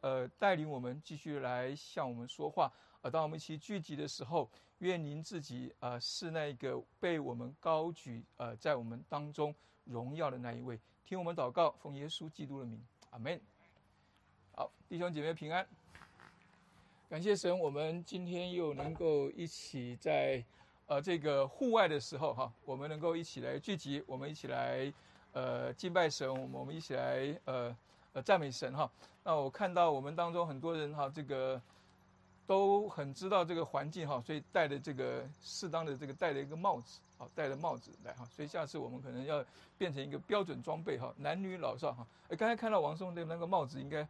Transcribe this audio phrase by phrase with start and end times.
[0.00, 2.72] 呃带领我们继续来向我们说话。
[3.02, 10.78] 呃，当我们一起聚集的时候，愿您自己呃是那个被我们高举呃在我们当中荣耀的那一位。
[11.04, 13.40] 听我们祷告，奉耶稣基督的名，阿门。
[14.54, 15.66] 好，弟兄姐妹平安。
[17.08, 20.44] 感谢神，我们今天又能够一起在
[20.86, 24.92] 呃这个户外的时候哈，我们能够一起来聚集，我们一起来
[25.32, 27.76] 呃敬拜神，我们一起来呃
[28.12, 28.90] 呃赞美神哈。
[29.22, 31.60] 那我看到我们当中很多人哈，这个
[32.46, 38.24] 都很知道这个环境哈，所以戴的这个适当的这个戴了一个帽子，好戴了帽子来哈。
[38.34, 39.44] 所以下次我们可能要
[39.76, 42.06] 变成一个标准装备哈，男女老少哈。
[42.28, 44.06] 哎，刚才看到王松的那个帽子应该。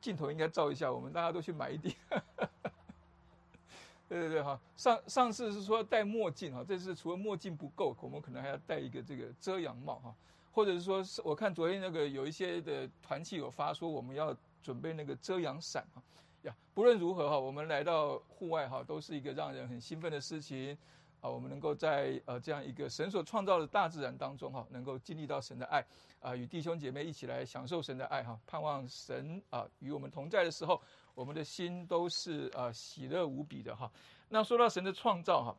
[0.00, 1.94] 镜头应该照一下，我们大家都去买一顶。
[4.08, 10.14] 对对对哈，上上次是说戴墨镜哈，这次除了墨镜不够，我们可能还要戴一个这个遮阳帽哈，
[10.54, 15.98] 或者是说，是我看昨天那个有一些的团契有发说，我们要准备那个遮阳伞啊。
[16.42, 20.78] 呀，不论如何哈，我们来到户外哈，都是一个让人很兴奋的事情。
[21.20, 25.84] 啊，我们能够在呃这样一个神所创造的大自然当中哈，能够经历到神的爱
[26.20, 30.80] 啊，与弟兄姐妹一起来享受神的爱哈，盼望神啊与我们同在的时候，
[31.14, 33.90] 我们的心都是啊喜乐无比的哈。
[34.28, 35.56] 那说到神的创造哈，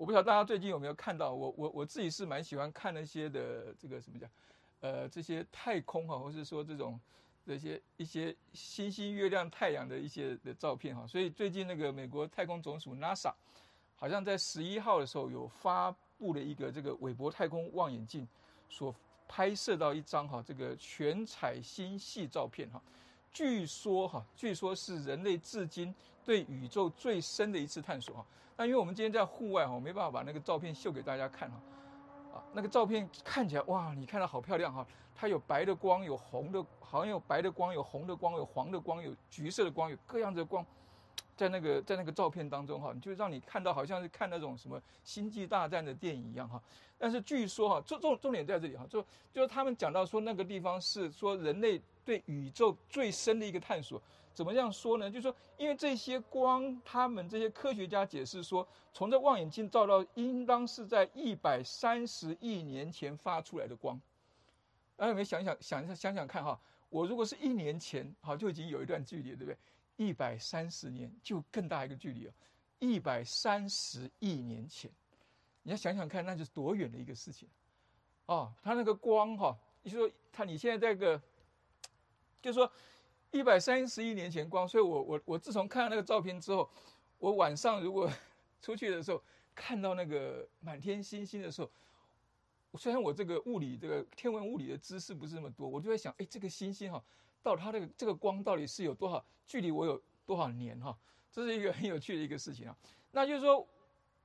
[0.00, 4.30] 我不晓得大家最近有没有看到，我我我自己是蛮喜欢看那些的这个什么讲，
[4.80, 6.98] 呃这些太空哈，或是说这种
[7.44, 11.06] 这些一些星星、月亮、太阳的一些的照片哈。
[11.06, 13.30] 所以最近那个美国太空总署 NASA。
[13.94, 18.26] 好像在十一号的时候有发布了一个这个韦伯太空望远镜
[18.70, 18.94] 所
[19.28, 22.80] 拍摄到一张哈这个全彩星系照片哈，
[23.32, 28.26] 据说哈据说是人类至今对宇宙最深的一次探索哈。
[28.56, 31.60] 那因为我们今天在户外哈，没办法把那个照片秀给大家看哈。
[32.32, 34.86] 啊，那个照片看起来哇，你看到好漂亮哈，
[35.16, 40.64] 它有白的光，有红的，好像有白的光，有红的光，有黄的光，有橘色的光，有各样的光。
[41.36, 46.62] 在那个在那个照片当中哈，就让你看到好像是看那种什么星际大战的电影一样哈。
[46.98, 49.02] 但是据说哈，重重重点在这里哈，就
[49.32, 54.00] 就是他们讲到说那个地方是说人类对宇宙最深的一个探索。
[54.32, 55.10] 怎么样说呢？
[55.10, 64.00] 就是说，因为这些光，他们这些科学家解释说，从这望远镜照到，应当是在一百三十亿年前发出来的光。
[64.96, 66.58] 大家有没有想想想想想看哈？
[66.88, 69.56] 我如果是一年前，好就已经有一段距离，对不对？
[69.96, 72.32] 一百三十年就更大一个距离了，
[72.78, 74.90] 一百三十亿年前，
[75.62, 77.46] 你要想想看，那就是多远的一个事情，
[78.26, 81.20] 哦，它那个光哈，你说它你现在这个，
[82.40, 82.70] 就是说
[83.30, 86.68] 一百三十亿年前光，所以我我我自从看了那个照片之后，
[87.18, 88.10] 我晚上如果
[88.62, 89.22] 出去的时候
[89.54, 91.70] 看到那个满天星星的时候，
[92.78, 97.02] 虽然我这个物理这个天文物理的知识不是那么多，我就在想，哎，这个星星哈。
[97.42, 99.70] 到它这个这个光到底是有多少距离？
[99.70, 100.94] 我有多少年哈？
[101.32, 102.76] 这是一个很有趣的一个事情啊。
[103.12, 103.66] 那就是说，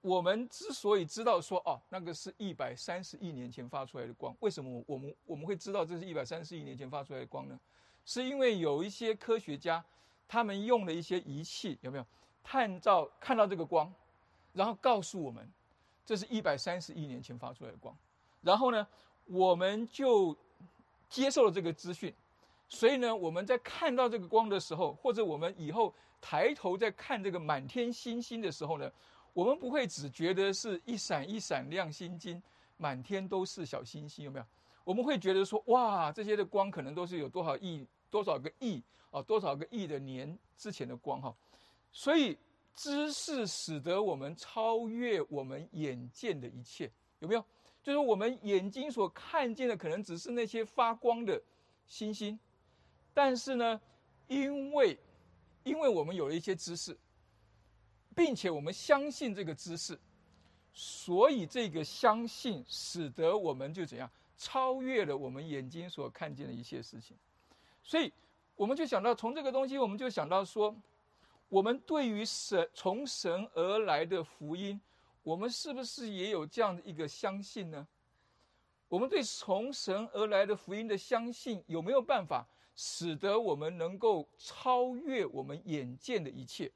[0.01, 7.57] 我们之所以知道说哦，那个是一百三十亿年前发出来的光，为什么我们我们会知道这是一百三十亿年前发出来的光呢？
[8.05, 9.83] 是因为有一些科学家，
[10.27, 12.05] 他们用了一些仪器，有没有
[12.43, 13.91] 探照看到这个光，
[14.53, 15.51] 然后告诉我们，
[16.05, 17.97] 这是一百三十亿年前发出来的光，
[18.41, 18.87] 然后呢，
[19.25, 20.37] 我们就
[21.09, 22.13] 接受了这个资讯。
[22.67, 28.91] 所以呢，我们在看到这个光的时候，或者我们以后抬头在看这个满天星星的时候呢，
[29.33, 32.41] 我们不会只觉得是一闪一闪亮晶晶，
[32.77, 34.45] 满天都是小星星，有没有？
[34.85, 38.81] 我们会觉得说，哇，这些的光可能都是有多少亿、多少个亿
[39.11, 41.35] 啊，多少个亿的年之前的光哈。
[41.91, 42.37] 所以
[42.73, 47.43] 知识使得我们超越我们眼见的一切，有没有？
[47.81, 51.41] 就是我们眼睛所看见的，可能只是那些发光的
[51.87, 52.39] 星星。
[53.13, 53.79] 但是呢，
[54.27, 54.97] 因为，
[55.63, 56.97] 因为我们有了一些知识，
[58.15, 59.97] 并且我们相信这个知识，
[60.73, 67.17] 所以这个相信使得我们就怎样超越了我们眼睛所看见的一切事情，
[67.83, 68.11] 所以
[68.55, 70.75] 我们就想到从这个东西，我们就想到说，
[71.49, 74.79] 我们对于神从神而来的福音，
[75.23, 77.87] 我们是不是也有这样的一个相信呢？
[78.87, 82.45] 我们对从神而来的福音的相信有没有办法？
[82.77, 86.69] 使得我们能够超越我们眼见的一切，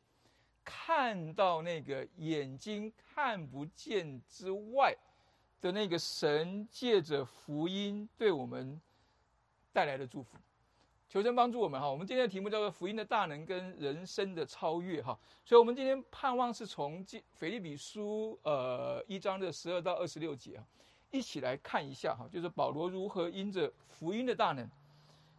[0.64, 4.96] 看到那个眼睛看不见之外
[5.62, 8.80] 的那个神，借着福音对我们
[9.74, 10.38] 带来的祝福。
[11.08, 11.90] 求神帮助我们哈！
[11.90, 20.64] 我们今天的题目叫做“福音的大能跟人生的超越”哈，所以我们今天盼望是从《腓立比书》呃一章的十二到二十六节啊，
[21.10, 24.70] 一起来看一下哈，就是保罗如何因着福音的大能。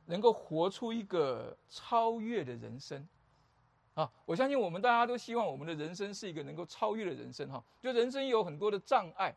[0.06, 3.08] 能够活出一个超越的人生。
[3.94, 7.62] 啊，我相信我们大家都希望我们的人生是一个能够超越的人生哈。
[7.81, 9.32] 就人生有很多的障碍，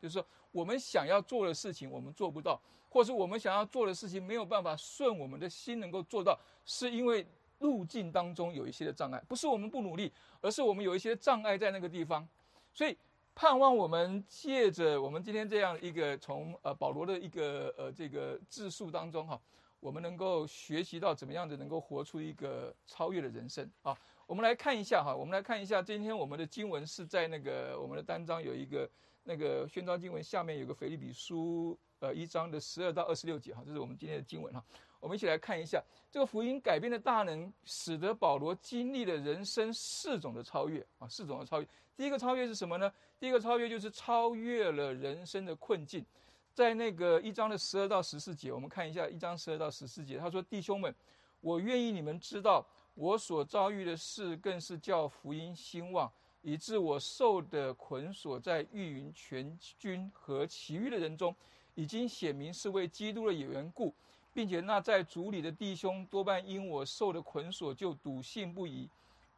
[0.00, 7.26] 就是说我们想要做的事情我们做不到，或是我们想要做的事情没有办法顺我们的心能够做到，是因为
[7.58, 12.26] 路径当中有一些的障碍，不是我们不努力，而是我们有一些障碍在那个地方。
[12.72, 12.96] 所以
[13.34, 19.40] 盼望我们借着我们今天这样一个从呃保罗的一个呃这个自述当中哈。
[19.78, 23.96] 我们能够学习到怎么样子能够活出一个超越的人生啊！
[24.26, 28.88] 我们来看一下哈，我们来看一下今天我们的经文是在那个我们的单章有一个
[29.28, 34.64] 那个宣召经文下面有个腓立比书呃一章的十二到二十六节哈，这是我们今天的经文哈。
[35.00, 35.82] 我们一起来看一下
[36.12, 41.66] 这个福音改变的大能，使得保罗经历了人生四种的超越啊，四种的超越。
[41.96, 42.92] 第一个超越是什么呢？
[43.18, 46.06] 第一个超越就是超越了人生的困境。
[46.54, 50.18] 在那个一章的十二到十四节，我们看一下一章十二到十四节。
[50.18, 50.94] 他说：“弟兄们，
[51.40, 56.10] 我愿意你们知道，我所遭遇的事，更是叫福音兴旺，
[56.46, 61.34] 以致我受的捆锁在御云全军和其余的人中，
[61.74, 63.92] 已经显明是为基督的缘故，
[64.32, 68.88] 并且那在主里的弟兄多半因我受的捆锁就笃信不疑，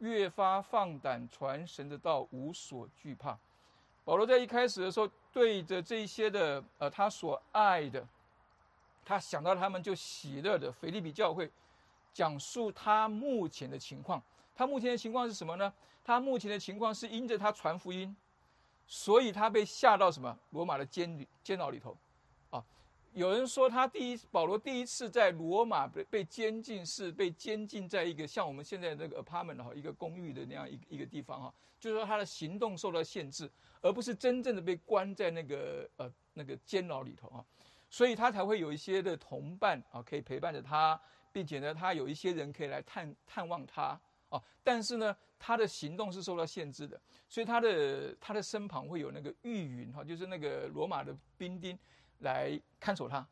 [0.01, 3.39] 越发放胆传神的道，无所惧怕。”
[4.05, 8.07] 保罗在一开始的时候，对着这些的呃他所爱的，
[9.03, 11.51] 他想到他们就喜乐的腓利比教会，
[12.13, 14.23] 讲述他目前的情况。
[14.55, 15.73] 他目前的情况是什么呢？
[16.09, 18.17] 他目前的情况是因着他传福音，
[18.87, 21.95] 所以他被下到什么罗马的监监牢里头。
[22.49, 22.65] 啊
[23.13, 33.51] 有人说他第一保罗第一次在罗马被被监禁是被监禁在一个像我们现在那个 apartment 哈一个公寓的那样一一个地方哈，就是说他的行动受到限制，
[33.83, 37.45] 而不是真正的被关在那个呃那个监牢里头啊，
[37.91, 40.99] 所以他才会有一些的同伴啊可以陪伴着他，
[41.31, 44.01] 并且呢他有一些人可以来探探望他
[44.31, 51.79] 哦，但是呢他的行动是受到限制的，所以他的他的身旁会有那个御云哈，就是那个罗马的兵丁。
[52.23, 53.25] 来看守他，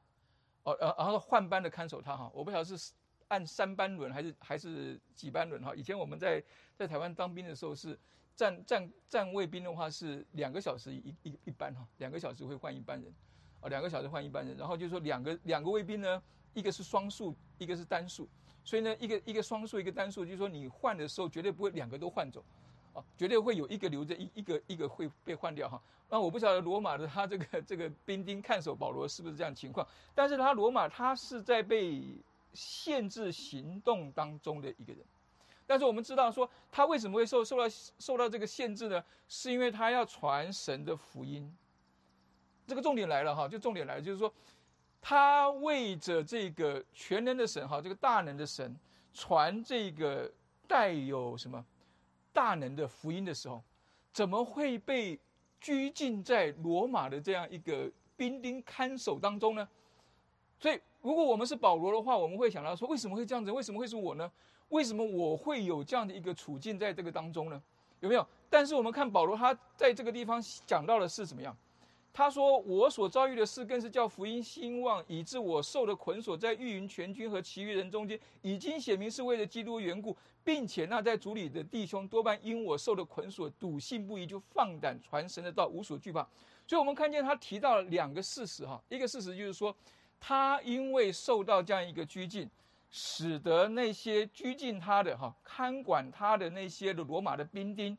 [0.63, 2.93] 哦，然后换班的看守他哈，我不晓得是
[3.27, 5.75] 按三班轮还是还是几班轮哈。
[5.75, 6.41] 以前我们在
[6.77, 7.99] 在台湾当兵的时候是
[8.37, 13.13] 站站站卫兵的话是两个小时一一一班哈，两个小时会换一班人，
[13.61, 16.23] 啊，两个小时换一班人，然后就说两个两个卫兵呢，
[16.55, 18.29] 一个是双数，一个是单数，
[18.67, 22.45] 所以呢，一个一个双数，一个单数，就是说你换的时候绝对不会两个都换走。
[22.93, 25.81] 啊绝对会有一个留着，一一个一个会被换掉哈。
[26.09, 29.87] 那我不晓得罗马的他这个 这个兵丁看守保罗是不是这样情况？
[30.15, 32.03] 但是他罗马他是在被
[32.55, 35.05] 限制行动当中的一个人。
[35.67, 39.05] 但是我们知道说他为什么会受受到受到这个限制呢？
[39.29, 41.55] 是因为他要传神的福音。
[42.67, 44.33] 这个重点来了哈，就重点来了，就是说
[45.09, 48.77] 他为着这个全能的神哈，这个大能的神
[49.15, 50.29] 传这个
[50.67, 51.65] 带有什么？
[52.33, 53.63] 大能的福音的时候，
[54.13, 55.17] 怎么会被
[55.61, 59.69] 拘禁在罗马的这样一个兵丁看守当中呢？
[60.59, 63.53] 所以，如果我们是保罗的话，我们会想到说：为什么会这样子？
[63.53, 64.29] 为什么会是我呢？
[64.71, 67.63] 为什么我会有这样的一个处境在这个当中呢？
[68.01, 68.27] 有没有？
[68.51, 71.57] 但是我们看保罗，他在这个地方讲到的是怎么样？
[72.17, 86.27] 他说：“我所遭遇的事，更是叫福音兴旺，以致我受的捆锁，在御云全军和其余人中间，已经显明是为了基督缘故，并且那在主里的弟兄多半因我受的捆锁，笃信不疑，就放胆传神的道，无所惧怕。
[86.67, 89.77] 所以，我们看见他提到了两个事实哈，一个事实就是说，
[90.19, 92.49] 他因为受到这样一个拘禁，
[92.89, 97.95] 使得那些拘禁他的哈看管他的那些的罗马的兵丁，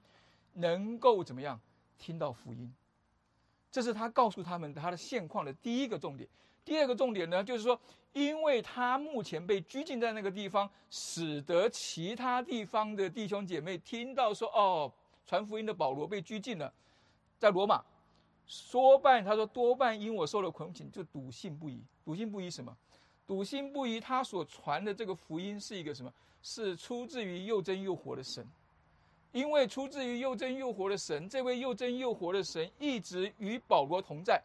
[0.53, 1.61] 能够怎么样
[1.99, 2.73] 听到福音。”
[3.71, 6.27] 这是他告诉他们他的现况的第一个重点。
[6.65, 7.79] 第二个重点呢，就是说，
[8.11, 14.91] 因为他目前被拘禁在那个地方，使得其他地方的弟兄姐妹听到说：“哦，
[15.25, 16.73] 传福音的保罗被拘禁了，
[17.39, 17.81] 在罗马。”
[18.45, 21.81] 说半他说多半因我受了捆绑，就笃信不疑。
[22.03, 22.75] 笃信不疑什么？
[23.25, 26.13] 笃信不疑，他所传的这个福音是一个什么？
[26.41, 28.45] 是出自于又真又活的神。
[29.33, 34.41] 因为出自于又真又活的神，这位又真又活的神一直与保罗同在，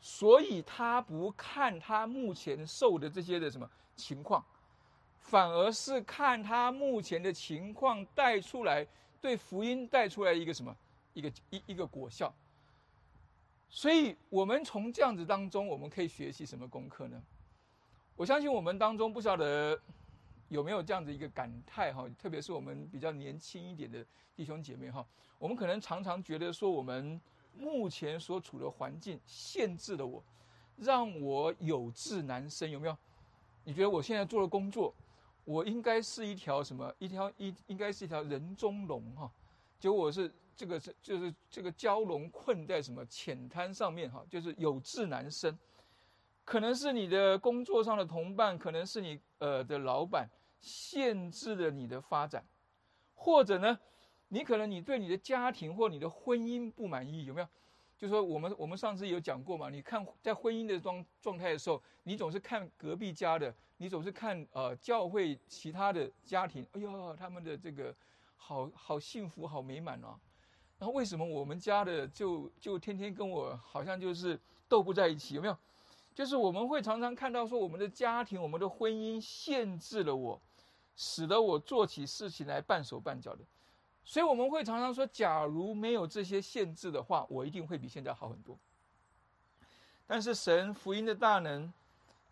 [0.00, 4.44] 所以他不看他目前受的这些的什么情况，
[5.20, 8.86] 反而是看他目前的情况带出来
[9.20, 10.76] 对福音带出来一个什么
[11.14, 12.34] 一个一一个果效。
[13.70, 17.22] 所以我们从这样子当中，我们可以学习什么功课呢？
[18.16, 19.80] 我相信我们当中不晓得。
[20.48, 22.08] 有没有这样子一个感叹哈？
[22.18, 24.04] 特别是我们比较年轻一点的
[24.36, 25.06] 弟兄姐妹哈，
[25.38, 27.20] 我们可能常常觉得说，我们
[27.56, 30.22] 目前所处的环境限制了我，
[30.76, 32.96] 让我有志难伸，有没有？
[33.64, 34.94] 你觉得我现在做的工作，
[35.44, 36.94] 我应该是一条什么？
[36.98, 39.30] 一条一应该是一条人中龙哈。
[39.78, 45.58] 结果我是这个是就是这个蛟龙困在什么浅滩上面哈，就是有志难伸。
[46.44, 50.28] 可能是你的工作上的同伴，可能是你呃的老板
[50.60, 52.44] 限制了你的发展，
[53.14, 53.78] 或者呢，
[54.28, 57.48] 你可能你对你的家庭或你的婚姻不满意，有没有？
[57.96, 67.94] 就说我们我们上次有讲过嘛，你看在婚姻的状状态的时候，你总是看隔壁家的，你总是看呃教会其他的家庭，哎呦他们的这个
[68.36, 70.18] 好好幸福好美满哦，
[70.78, 75.56] 然后为什么我们家的就就天天跟我好像就是斗不在一起，有没有？
[76.14, 80.40] 就是我们会常常看到说，我们的家庭、我们的婚姻限制了我，
[80.94, 83.44] 使得我做起事情来半手半脚的。
[84.04, 88.56] 所以我们会常常说，假如没有这些限制的话，我一定会比现在好很多。
[90.06, 91.72] 但是神福音的大能，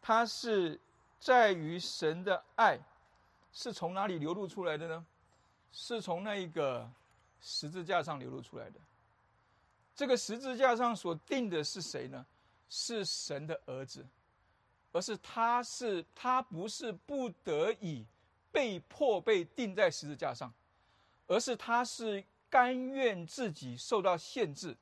[0.01, 0.79] 它是
[1.19, 2.79] 在于神的爱
[3.53, 5.07] 是从哪里流露出来的呢？
[5.73, 6.89] 是从那一个
[7.41, 8.79] 十字架上流露出来的。
[9.97, 12.25] 这个十字架上所定的是谁呢？
[12.75, 14.09] 是神的儿子，
[14.93, 18.07] 而是他是他不是不得已
[18.51, 20.51] 被迫被钉在十字架上，
[21.27, 24.75] 而是他是甘愿自己受到限制，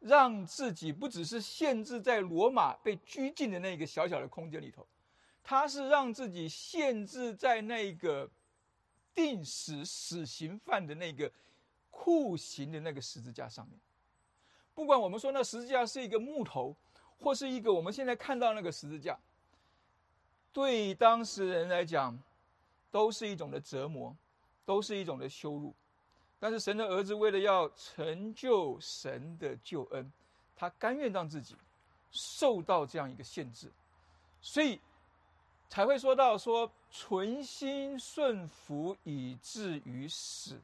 [0.00, 4.86] 让自己不只是限制在罗马被拘禁的那个小小的空间里头，
[5.44, 8.30] 他是让自己限制在那个
[9.14, 11.30] 定死死刑犯的那个
[11.90, 13.78] 酷刑的那个十字架上面。
[14.72, 16.74] 不管我们说那十字架是一个木头。
[17.20, 19.18] 或是一个我们现在看到那个十字架，
[20.52, 22.18] 对当事人来讲，
[22.90, 24.16] 都是一种的折磨，
[24.64, 25.74] 都是一种的羞辱。
[26.38, 30.12] 但是神的儿子为了要成就神的救恩，
[30.54, 31.56] 他甘愿让自己
[32.10, 33.70] 受到这样一个限制，
[34.40, 34.78] 所以
[35.68, 40.60] 才会说到说存心顺服以至于死。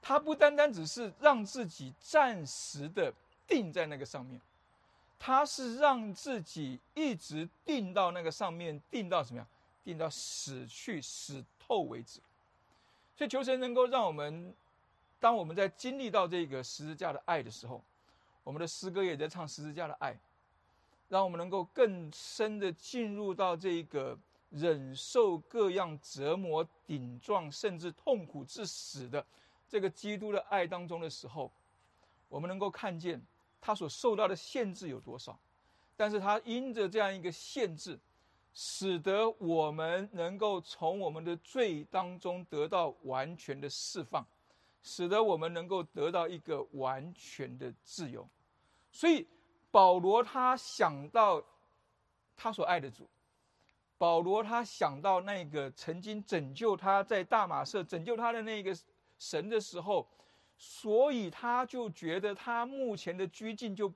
[0.00, 3.12] 他不单单只是让自己暂时的
[3.46, 4.40] 定在那个上面。
[5.18, 9.46] 他是让自己一直定到那个上面，定到什么样？
[9.82, 12.20] 定到死去、死透为止。
[13.16, 14.54] 所以求神能够让我们，
[15.20, 17.82] 当我们在经历到这个十字架的爱的时候，
[18.42, 20.18] 我们的诗歌也在唱十字架的爱，
[21.08, 24.18] 让我们能够更深的进入到这个
[24.50, 29.24] 忍受各样折磨、顶撞，甚至痛苦致死的
[29.68, 31.50] 这个基督的爱当中的时候，
[32.28, 33.22] 我们能够看见。
[33.66, 35.38] 他所受到的限制有多少？
[35.96, 37.98] 但是他因着这样一个限制，
[38.52, 44.22] 使得我们能够从我们的罪当中得到完全的释放，
[44.82, 48.28] 使得我们能够得到一个完全的自由。
[48.92, 49.26] 所以
[49.70, 51.42] 保罗他想到
[52.36, 53.08] 他所爱的主，
[53.96, 58.76] 保罗他想到那个曾经拯救他在大马色拯救他的那个
[59.18, 60.06] 神的时候。
[60.56, 63.92] 所以他就觉得他目前的拘禁就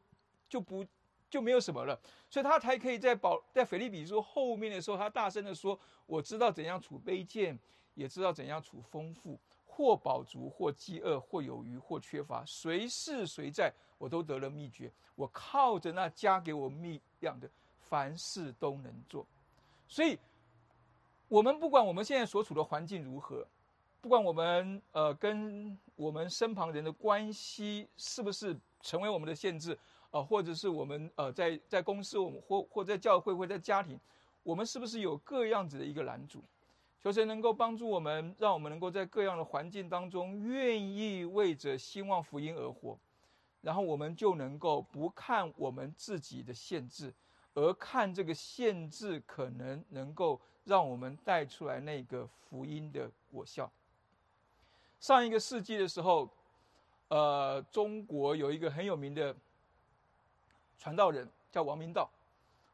[0.48, 0.84] 就不
[1.30, 1.98] 就没有什么了，
[2.28, 7.58] 所以他才可以在保在腓利比书后面的时候，他大声的说：“我知道怎样处卑贱，
[7.94, 14.90] 也知道怎样处丰富，或饱足，或饥饿，或有余，或缺乏，随是随在，我都得了秘诀。
[15.14, 17.48] 我靠着那加给我力量的，
[17.78, 19.26] 凡事都能做。
[19.86, 20.18] 所以，
[21.28, 23.46] 我们不管我们现在所处的环境如何。”
[24.00, 29.76] 不管我们呃跟我们身旁人的关系是不是成为我们的限制，
[30.10, 33.98] 呃，或者是我们呃在在公司我们或或在教会或在家庭，
[34.42, 36.42] 我们是不是有各样子的一个拦阻？
[37.00, 42.98] 求神能够帮助我们，让我们能够在各样的环境当中，愿意为着兴旺福音而活，
[43.60, 47.12] 然后我们就能够不看我们自己的限制，
[47.54, 53.70] 而看这个限制可能能够让我们带出来那个福音的果效。
[55.00, 56.28] 上一个世纪的时候，
[57.08, 59.34] 呃，中国有一个很有名的
[60.78, 62.10] 传道人叫王明道，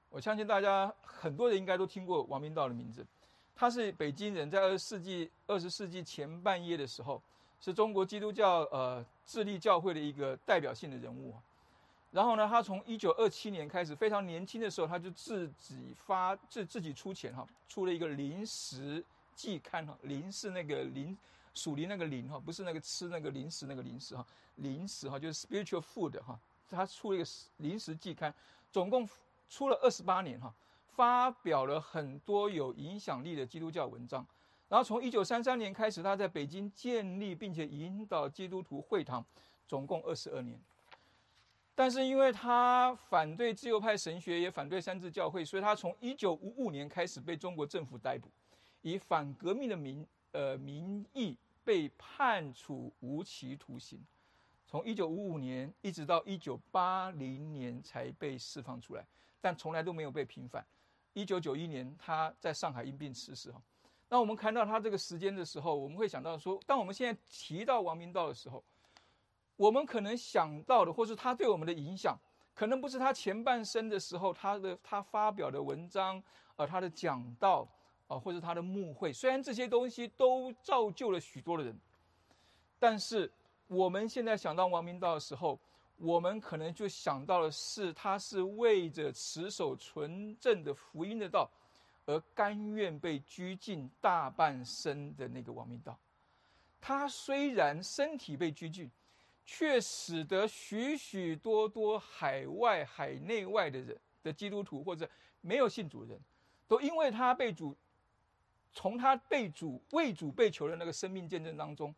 [0.08, 3.06] 我相信大家很多人应该都听过王明道的名字。
[3.54, 7.22] 他是北京人，在二十世纪二十世纪前半叶的时候，
[7.60, 11.34] 是中国基督教呃智利教会的一个代表性的人物。
[12.10, 19.04] 然后呢，他从一九二七年开始，非常年轻的时候，他就自己发自自己出钱哈，出了一个临时
[19.34, 21.16] 季刊哈，临是那个临。
[21.54, 28.34] 属灵那个灵哈，不是那个吃那个零食那个零食哈，零食哈就是 spiritual food 哈，他出了一个临时季刊，
[28.70, 29.08] 总共
[29.48, 30.52] 出了二十八年哈，
[30.88, 34.26] 发表了很多有影响力的基督教文章，
[34.68, 39.24] 然后从一九三三年开始，他在北京建立并且引导基督徒会堂，
[39.68, 40.60] 总共二十二年。
[41.76, 48.28] 但是因为他反对自由派神学，也反对三自教会，所以他从一九五五年开始被中国政府逮捕，
[48.82, 54.04] 以反革命的名呃名义被判处无期徒刑。
[54.66, 59.06] 从一九五五年一直到一九八零年才被释放出来，
[59.40, 60.64] 但从来都没有被平反。
[61.12, 63.60] 一九九一年他在上海因病辞世哈。
[64.08, 68.62] 那我们看到他这个时间的时候，我们会想到说，当我们现在提到王明道的时候。
[69.56, 72.18] 我们可能想到的，或是他对我们的影响，
[72.54, 76.20] 可能不是他前半生的时候他的他发表的文章，
[76.56, 77.64] 呃，他的讲道，
[78.06, 79.12] 啊，或者他的牧会。
[79.12, 81.78] 虽然这些东西都造就了许多的人，
[82.78, 83.30] 但是
[83.66, 85.58] 我们现在想到王明道的时候，
[85.96, 91.50] 我们可能就想到的是，他是为着持守纯正的福音的道，
[92.06, 95.98] 而甘愿被拘禁大半生的那个王明道。
[96.80, 98.90] 他虽然身体被拘禁。
[99.46, 105.06] 却使得许许多多海外、海内外的人的基督徒或者
[105.42, 106.20] 没有信主的人，
[106.66, 107.76] 都因为他被主
[108.74, 111.94] 从他被主为主被囚的那个生命见证当中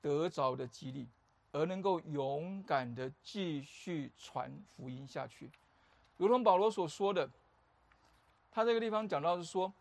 [0.00, 1.08] 得着的激励，
[1.50, 5.50] 而能够勇敢的继续传福音下去。
[6.16, 7.28] 如同保罗所说的，
[8.52, 9.72] 他这个地方讲到是说。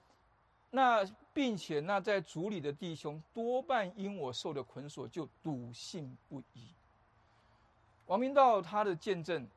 [0.72, 1.03] 那
[1.34, 6.68] 并且那在主里的弟兄多半因我受的捆锁就笃信不疑。
[8.06, 9.48] 王明道他的见证，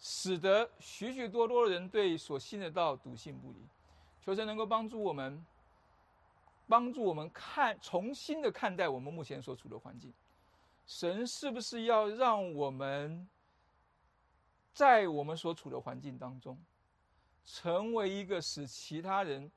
[0.00, 3.56] 使得许许多多的人对所信的道笃信不疑。
[4.24, 5.40] 求神能够帮助我们，
[6.68, 10.12] 帮助我们看重新的看待我们目前所处的环境。
[10.86, 13.28] 神是不是要让我们
[14.72, 16.58] 在我们所处的环境当中，
[17.44, 19.50] 成为一个使其他人？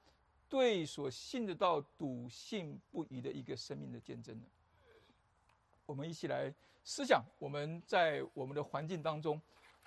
[0.47, 4.47] 对所信的道笃信不疑的一个生命的见证呢？
[5.85, 6.51] 我们一起来
[6.83, 9.39] 思想，我们在我们的环境当中，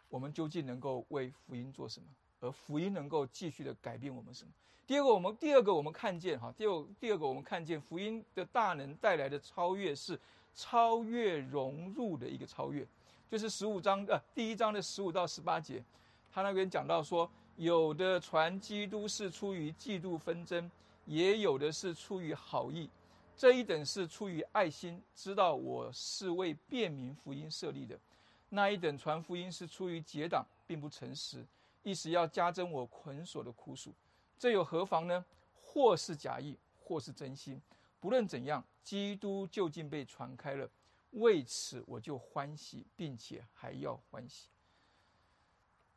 [0.08, 2.06] 我们究竟能够为福音做什么？
[2.42, 4.50] 而福音能够继续的改变我们什么？
[4.86, 10.20] 第二个，我们第二个我们看见哈，第二第二个我们看见福音的大能带来的超越是
[10.54, 12.86] 超越融入的一个超越，
[13.30, 15.82] 就是十五章呃第一章的十五到十八节，
[16.30, 17.30] 他那边讲到说。
[17.56, 20.68] 有的传基督是出于嫉妒纷争，
[21.04, 22.88] 也有的是出于好意。
[23.36, 27.94] 这一等是出于爱心，知道我是为便民福音设立的；
[28.48, 31.44] 那一等传福音是出于结党，并不诚实，
[31.82, 33.92] 意思要加增我捆锁的苦楚。
[34.38, 35.24] 这又何妨呢？
[35.60, 37.60] 或是假意，或是真心，
[37.98, 40.68] 不论怎样，基督究竟被传开了，
[41.12, 44.48] 为此我就欢喜，并且还要欢喜。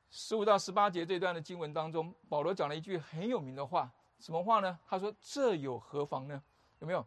[0.10, 4.80] 十五到十八节这段的经文当中，保罗讲了一句很有名的话，什么话呢？
[4.88, 6.42] 他说：“这有何妨呢？
[6.80, 7.06] 有没有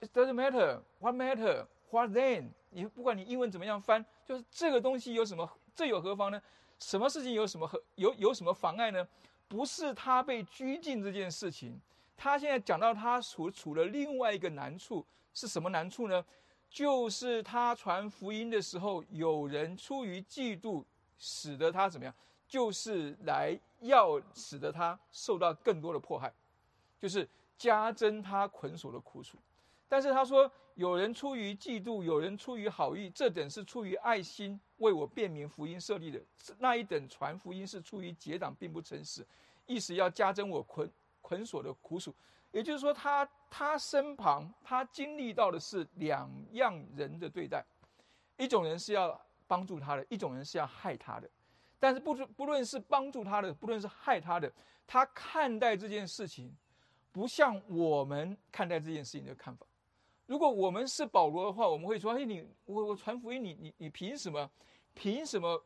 [0.00, 0.82] ？It doesn't matter.
[1.00, 1.66] What matter?
[1.90, 2.50] What then？
[2.70, 5.50] 你不管你英文怎么样翻，就是这个东西有什么？
[5.74, 6.40] 这有何妨呢？
[6.78, 9.06] 什么事情有什么和有有什么妨碍呢？
[9.48, 11.80] 不是他被拘禁这件事情。
[12.16, 16.24] 他现在讲到他所处的另外一个难处是什么难处呢？
[16.68, 20.84] 就是他传福音的时候，有人出于嫉妒。”
[21.18, 22.14] 使得他怎么样？
[22.46, 26.30] 就是来要使得他受到更多的迫害，
[27.00, 29.38] 就是加增他捆锁的苦楚。
[29.88, 36.20] 但是他说，有人出于嫉妒，有人出于好意，这等是出于爱心，为我辨明福音设立的。
[36.58, 39.26] 那一等传福音是出于结党，并不诚实，
[39.66, 42.14] 意思要加增我捆捆锁的苦楚。
[42.52, 47.64] 也就是说，他他身旁他经历到的是两样人的对待，
[48.36, 49.20] 一种人是要。
[49.48, 51.30] 帮助他的一种人是要害他的，
[51.78, 54.52] 但是不不论是帮助他的，不论是害他的，
[54.88, 56.52] 他看待这件事情，
[57.12, 59.64] 不像我们看待这件事情的看法。
[60.26, 64.50] 如果我们是保罗的话，我们会说：“哎，你我我传福音，你你你凭什么？
[64.92, 65.62] 凭什么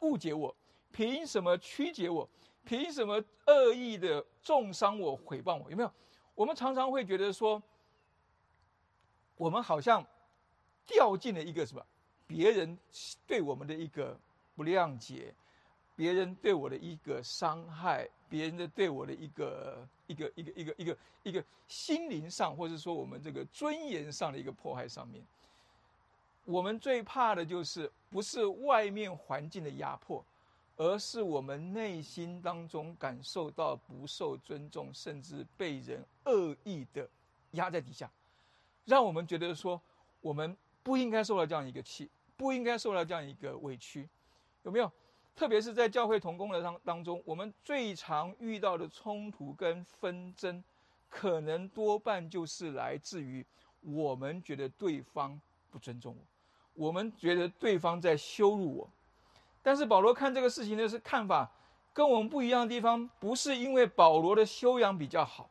[0.00, 0.54] 误解我？
[0.90, 2.28] 凭什么曲解我？
[2.64, 5.70] 凭什么恶意的重伤我、毁谤我？
[5.70, 5.92] 有没有？
[6.34, 7.62] 我们常常会觉得说，
[9.36, 10.04] 我们好像
[10.86, 11.86] 掉进了一个什么？
[12.26, 12.78] 别人
[13.26, 14.18] 对我们的一个
[14.54, 15.34] 不谅解，
[15.94, 25.22] 别人对我的一个伤害，别人的对我的一个一个一个一个一个一个心灵上，或者说我们这个尊严上的一个迫害上面，
[26.44, 30.24] 我们最怕的就是不是外面环境的压迫，
[30.76, 37.08] 而是我们内心当中感受到不受尊重，甚至被人恶意的
[37.52, 38.10] 压在底下，
[38.84, 39.80] 让我们觉得说
[40.20, 42.08] 我们不应该受到这样一个气。
[42.34, 44.08] 不应该受到这样一个委屈，
[44.64, 44.90] 有没有？
[45.34, 50.62] 特别是在教会同工的当当中，我们最常遇到的冲突跟纷争，
[51.08, 53.44] 可能多半就是来自于
[53.80, 55.40] 我们觉得对方
[55.70, 56.16] 不尊重
[56.74, 58.90] 我，我们觉得对方在羞辱我。
[59.62, 61.50] 但是保罗看这个事情的是看法
[61.92, 65.48] 跟我们不一样的地方，不是因为保罗的修养比较好，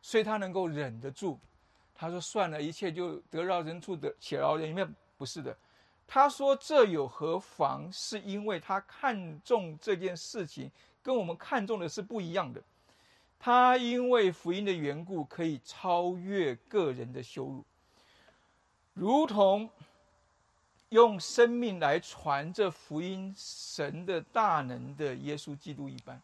[0.00, 1.38] 所以他能够忍得住。
[2.00, 5.56] 他说：“算了，一切就得饶人处得且饶人。”因为不是的，
[6.10, 7.92] 他说这有何妨？
[7.92, 10.70] 是因为他看重这件事情，
[11.02, 12.62] 跟我们看重的是不一样的。
[13.38, 17.62] 他因为福音的缘故，可以超越个人的羞辱，
[18.94, 19.68] 如同
[20.88, 26.20] 用生命来传这福音神的大能的耶稣基督一般。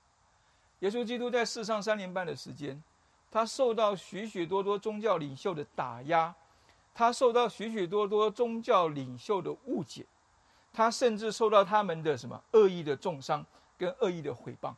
[0.81, 2.83] 耶稣基督在世上三年半的时间，
[3.31, 6.35] 他受到许许多多宗教领袖的打压，
[6.95, 10.07] 他受到许许多多宗教领袖的误解，
[10.73, 13.45] 他甚至受到他们的什么恶意的重伤
[13.77, 14.73] 跟恶意的毁谤。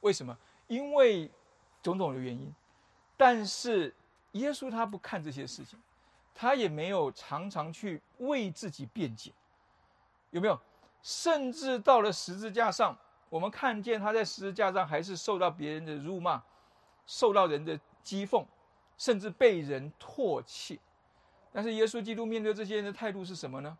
[0.00, 0.36] 为什么？
[0.66, 1.30] 因为。
[1.82, 2.54] 种种的原因，
[3.16, 3.96] 但是
[4.32, 5.80] 耶稣他不看这些事情，
[6.34, 9.32] 他也没有常常去为自己辩解，
[10.28, 10.60] 有没有？
[11.02, 12.94] 甚至到了十字架上，
[13.30, 16.42] 我们看见他在十字架上还是受到别人的辱骂，
[17.06, 18.44] 受到人的讥讽，
[18.98, 20.78] 甚至被人唾弃。
[21.52, 23.76] 但是耶稣基督面对这些人的态度是什么呢？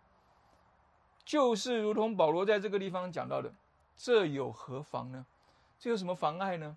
[1.24, 3.52] 就是如同保罗在这个地方讲到的
[3.96, 5.24] ：“这有何妨呢？
[5.78, 6.76] 这有什么妨碍呢？”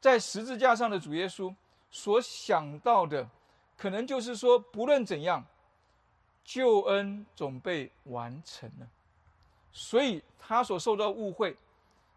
[0.00, 1.54] 在十字架上的主耶稣
[1.90, 3.28] 所想到的，
[3.76, 5.44] 可能就是说，不论怎样，
[6.44, 8.88] 救恩总被完成了。
[9.72, 11.56] 所以他所受到误会，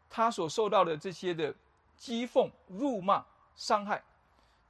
[0.10, 1.54] 他所受到的这些的
[2.00, 4.02] 讥讽、辱骂、伤害，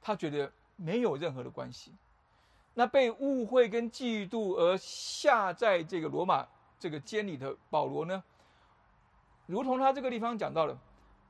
[0.02, 1.92] 他觉得没有任何的关系。
[2.74, 6.46] 那被误会跟嫉妒而下在这个罗马
[6.78, 8.22] 这个监里的保罗呢，
[9.46, 10.78] 如同他这个地方讲到了。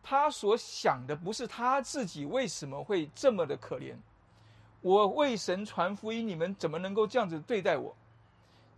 [0.03, 3.95] 他所想的不是他自己为什么会这么的可怜，
[4.81, 7.95] 我为神传福音，你们怎么能够这样子对待我？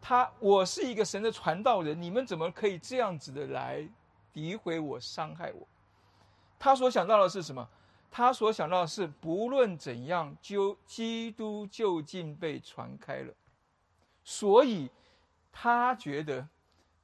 [0.01, 3.89] 他，我是一个神的传道人，你们怎么可以这样子的来
[4.35, 5.65] 诋毁我、伤害我？
[6.59, 7.69] 他所想到的是什么？
[8.15, 13.33] 他所想到的是，不论怎样，就基督就近被传开了，
[14.23, 14.91] 所以
[15.51, 16.47] 他觉得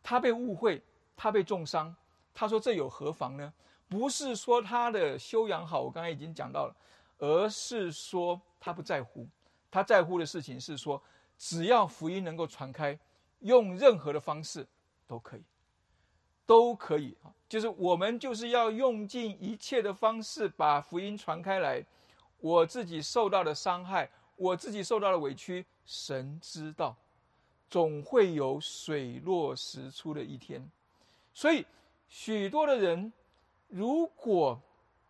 [0.03, 0.83] 他被误会，
[1.17, 1.97] 他被重伤。
[2.35, 3.51] 他说：“这有何妨呢？”
[3.89, 6.77] 不是说他的修养好，我刚才已经讲到了，
[7.17, 9.27] 而是说他不在乎，
[9.71, 11.03] 他在乎的事情是说，
[11.39, 12.99] 只要福音能够传开，
[13.41, 14.69] 用任何的方式
[15.07, 15.43] 都可以，
[16.49, 21.85] 都可以啊，就是我们就是要用尽一切的方式把福音传开来。
[22.41, 26.97] 我自己受到的伤害，我自己受到的委屈，神知道，
[27.69, 30.67] 总会有水落石出的一天，
[31.35, 31.67] 所以
[32.09, 33.13] 许多的人。
[33.71, 34.59] 如果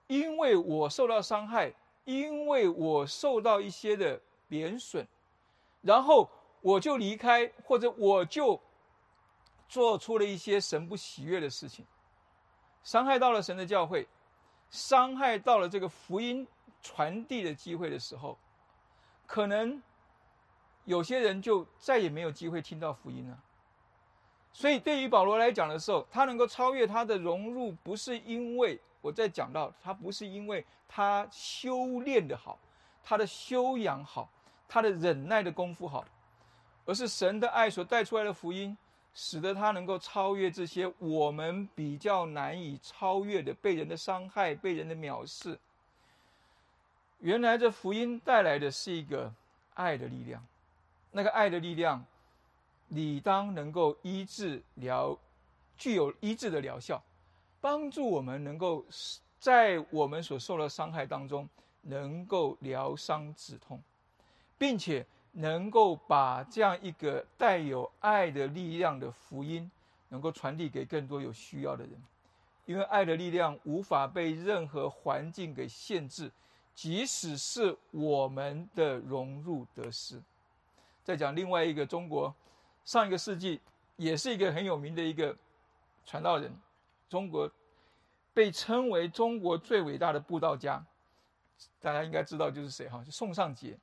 [0.08, 1.72] 因为我受到伤害，
[2.04, 5.06] 因为我受到一些的贬损，
[5.80, 6.28] 然后
[6.60, 8.60] 我就离开，或者我就
[9.68, 11.84] 做出了一些神不喜悦的事情，
[12.82, 14.06] 伤害到了神的教会，
[14.70, 16.46] 伤害到了这个福音
[16.82, 18.38] 传递的机会的时候，
[19.26, 19.82] 可能
[20.84, 23.38] 有些人就再也没有机会听到福音了。
[24.50, 32.58] 所以，对于保罗来讲的时候，他能够超越他的融入，不是因为我在讲到他，不是因为他修炼的好，
[33.04, 34.28] 他的修养好，
[34.66, 36.04] 他的忍耐的功夫好，
[36.86, 38.76] 而是神的爱所带出来的福音，
[39.14, 45.58] 使得他能够超越这些我们比较难以超越的被人的伤害、被人的藐视。
[47.18, 49.32] 原来这福音带来的是一个
[49.74, 50.44] 爱的力量，
[51.10, 52.04] 那个爱的力量。
[52.90, 55.14] 理当能够医治疗，
[55.76, 57.02] 具有医治的疗效，
[57.60, 58.82] 帮助我们能够
[59.38, 61.46] 在我们所受的伤害当中
[61.82, 63.78] 能够疗伤止痛，
[64.56, 65.06] 并且
[65.38, 69.70] 能够把这样一个带有爱的力量的福音，
[70.08, 71.92] 能够传递给更多有需要的人。
[72.66, 76.30] 因为爱的力量无法被任何环境给限制，
[76.74, 80.20] 即使是我们的融入得失。
[81.04, 82.34] 再讲另外一个中国。
[82.84, 83.60] 上一个世纪，
[83.96, 85.36] 也是一个很有名的一个
[86.06, 86.50] 传道人，
[87.06, 87.50] 中国
[88.32, 90.82] 被称为中国最伟大的布道家，
[91.82, 93.04] 大家应该知道就是谁哈？
[93.04, 93.76] 就宋尚杰。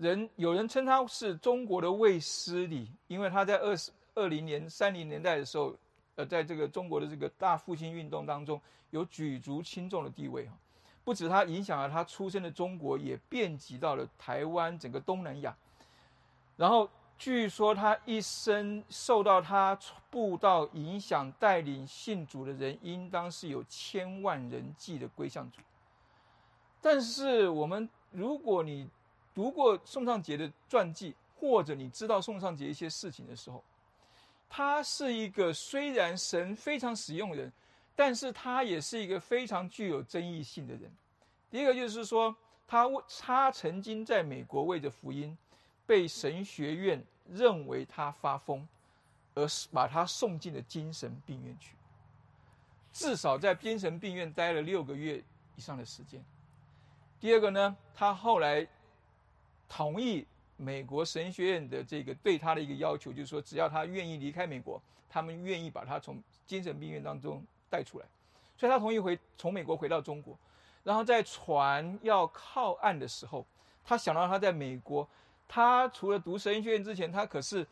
[0.00, 5.76] 人有人称他是中国的卫斯理，因为他在二十二零年、三零年代的时候，
[6.16, 8.60] 呃，在这个中国的这个大复兴运动当中
[8.90, 10.54] 有举足轻重的地位哈。
[11.04, 15.54] 不止他影响了他出生的中国，也遍及到了台湾整个东南亚，
[16.56, 16.88] 然后。
[17.20, 25.60] 据说他一生受到他布道影响，带领信主的人，应当是有千万人计的归向主。
[26.80, 28.88] 但是我们，如果你
[29.34, 33.62] 读过宋尚杰的传记，或者你知道宋尚杰一些事情的时候，
[34.48, 37.52] 他是一个虽然神非常使用人，
[37.94, 40.90] 但是他也是一个非常具有争议性的人。
[41.50, 42.34] 第一个就是说，
[42.66, 42.86] 他
[43.20, 45.36] 他曾经在美国为着福音，
[45.86, 48.66] 被神学院认为他发疯，
[49.34, 51.76] 而把他送进了精神病院去，
[52.92, 55.22] 至少在精神病院待了六个月
[55.56, 56.24] 以上的时间。
[57.18, 58.66] 第二个呢，他后来
[59.70, 68.04] 同意美国神学院的这个对他的一个要求，就是说，只要他愿意离开美国，他们愿意把他从精神病院当中带出来，
[68.58, 70.36] 所以他同意回从美国回到中国。
[70.82, 73.46] 然后在船要靠岸的时候，
[73.84, 75.08] 他想到他在美国，
[75.46, 77.64] 他除了读神学院之前，他可是，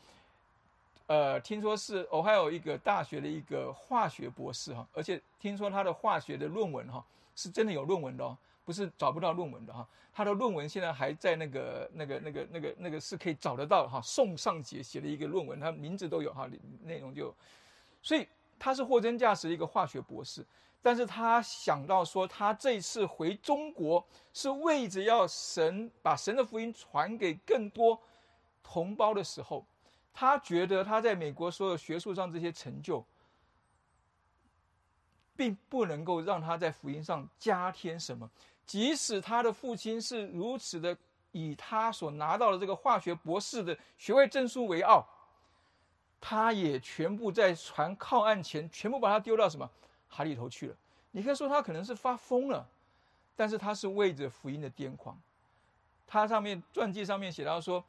[1.09, 8.39] 呃，听说是哦，还有一个大学的一个化学博士哈，而且听说他的化学的论文哈是真的有论文的哦。
[8.69, 13.99] 不是找不到论文的哈，他的论文现在还在那个、那个、那个、那个、那个是可以找得到哈。
[14.03, 16.47] 宋尚杰写的一个论文，他名字都有哈，
[16.83, 17.35] 内容就，
[18.03, 18.29] 所以
[18.59, 20.45] 他是货真价实一个化学博士。
[20.83, 27.99] 但是他想到说，他这次回中国是为着要神把神的福音传给更多
[28.63, 29.65] 同胞的时候，
[30.13, 33.03] 他觉得他在美国所有学术上这些成就。
[35.39, 38.29] 并不能够让他在福音上加添什么，
[38.69, 40.97] 即使他的父亲是如此的
[41.33, 45.05] 以他所拿到的这个化学博士的学位证书为傲，
[46.21, 49.69] 他也全部在船靠岸前全部把他丢到什么
[50.07, 50.77] 海里头去了。
[51.11, 52.69] 你可以说他可能是发疯了，
[53.35, 55.19] 但是他是为着福音的癫狂。
[56.07, 57.83] 他上面传记上面写到说，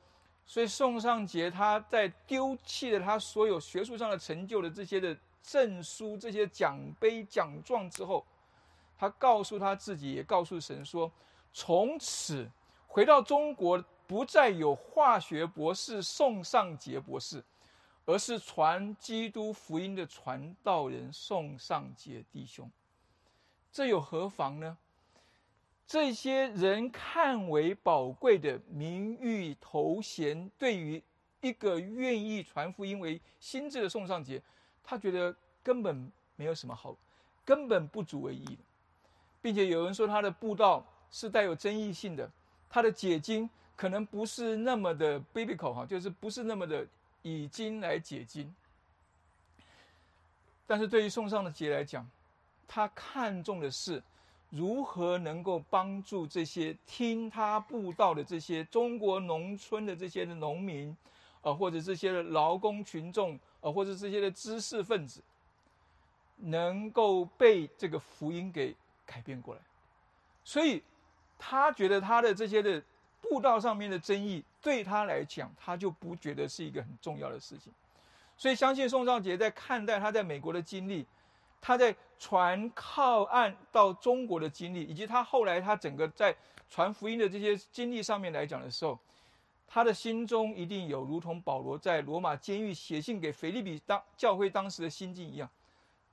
[0.47, 5.15] 所以宋尚杰他在丢弃了他所有学术上的成就的这些的。
[5.41, 8.23] 证书这些奖杯奖状之后，
[8.99, 11.09] 他告诉他自己，也告诉神说：
[11.53, 12.51] 从此
[12.85, 17.41] 回到中国，不再有化学博士宋尚杰博士，
[18.05, 22.69] 而是传基督福音的传道人宋尚杰弟兄。
[23.71, 24.77] 这有何妨呢？
[25.87, 31.01] 这些人看为宝贵的名誉头衔，对于
[31.39, 34.41] 一个愿意传福音为心智的宋尚杰。
[34.83, 35.33] 他觉得
[35.63, 36.95] 根本没有什么好，
[37.45, 38.57] 根本不足为意的，
[39.41, 42.29] 并且有人说他的布道是带有争议性的，
[42.69, 46.85] 他的解经可能不是那么的 biblical 哈，就是不是那么的
[47.21, 48.53] 以经来解经。
[50.67, 52.07] 但是对于宋尚的节来讲，
[52.67, 54.01] 他看重的是
[54.49, 60.95] 如何能够帮助这些听他布道的这些中国农村的这些的农民，
[61.41, 63.39] 啊，或者这些的劳工群众。
[63.61, 65.21] 啊，或者这些的知识分子，
[66.37, 68.73] 能够被这个福音给
[69.09, 69.61] 改变过来，
[70.43, 70.83] 所以
[71.39, 72.83] 他觉得他的这些的
[73.19, 77.73] 布道上面的争议，对他来讲，他就不觉得是一个很重要的事情。
[78.37, 81.07] 所以，相信宋兆杰在看待他在美国的经历，
[81.59, 86.35] 他在船靠岸到中国的经历，以及他后来他整个在
[86.69, 88.99] 传福音的这些经历上面来讲的时候。
[89.71, 95.47] 他的心中一定有如同保罗在罗马监狱写信给腓利比当教会当时的心境一样，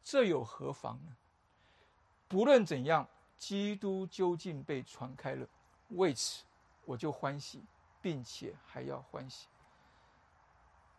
[0.05, 1.17] 这有何妨呢？
[2.29, 3.07] 不论怎样，
[3.39, 5.47] 基督究竟被传开了，
[5.91, 6.45] 为此
[6.85, 7.63] 我就欢喜，
[8.01, 9.47] 并且还要欢喜。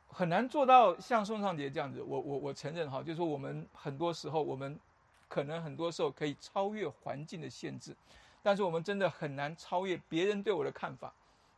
[0.10, 4.80] 很难做到像宋尚杰这样子，我我我承认哈，就是说我们很多时候我们
[5.28, 7.96] 可能很多时候可以超越环境的限制，
[8.42, 11.13] 但是我们真的很难超越别人对我的看法。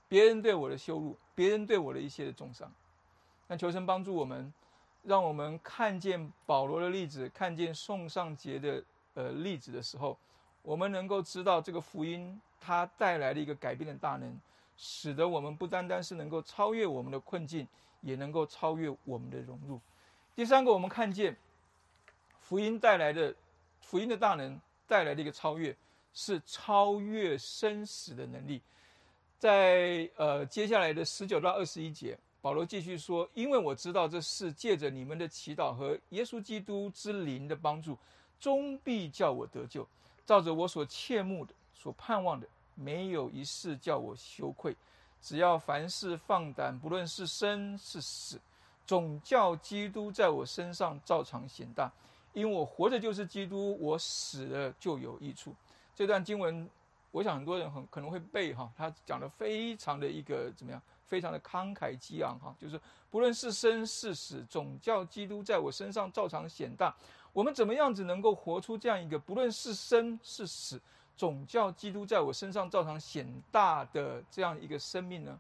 [0.08, 2.74] 别人对我的羞辱，别人对我的一些的重伤，
[3.46, 4.52] 那求神帮助我们，
[5.04, 8.84] 让我们看见保罗的例子，看见宋尚杰的
[9.20, 10.18] 呃例子的时候，
[10.62, 14.40] 我们能够知道这个福音它带来的一个改变的大能，
[14.78, 17.68] 使得我们不单单是能够超越我们的困境，
[18.00, 19.78] 也能够超越我们的融入。
[20.34, 21.36] 第三个，我们看见
[22.40, 23.36] 福音带来的
[23.82, 25.76] 福音的大能带来的一个超越，
[26.14, 28.62] 是超越生死的能力。
[29.38, 37.98] 在呃接下来的十九到二十一节，保罗继续说：“因为我知道这是借着你们的祈祷和耶稣基督之灵的帮助，
[38.40, 39.88] 终必叫我得救。
[40.26, 44.76] 照着我所切慕的、所盼望的，没有一事叫我羞愧。
[45.22, 48.40] 只要凡事放胆，不论是生是死，
[48.86, 51.92] 总叫基督在我身上照常显大。
[52.34, 55.56] 因为我活着就是基督，我死了就有益处。”
[55.96, 56.70] 这段经文。
[57.12, 66.96] 我想很多人很可能会背哈，他讲的非常的一个怎么样，非常的慷慨激昂哈，就是不论是生是死，总叫基督在我身上照常显大。
[67.34, 70.80] 我们怎么样子能够活出这样一个不论是生是死，
[71.18, 75.40] 总叫基督在我身上照常显大的这样一个生命呢？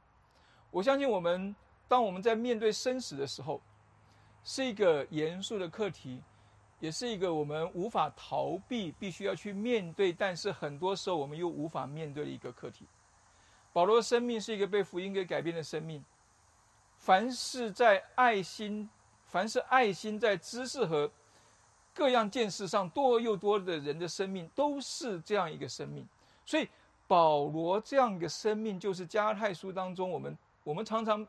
[0.71, 1.55] 我相信我们，
[1.87, 3.61] 当我们在面对生死的时候，
[4.43, 6.21] 是一个严肃的课题，
[6.79, 12.85] 也是一个我们无法逃避、必须要去面对，但是很多时候我们又无法面对的一个课题。
[13.71, 16.03] 保罗的生命是一个被福音给改变的生命。
[16.97, 18.89] 凡是在爱心，
[19.27, 21.09] 凡是爱心在知识和
[21.93, 26.05] 各样见识上多又多的人的生命，都是这样一个生命。
[26.45, 26.67] 所以
[27.07, 31.25] 保罗这样一个生命，就是加太书当中我们我们常常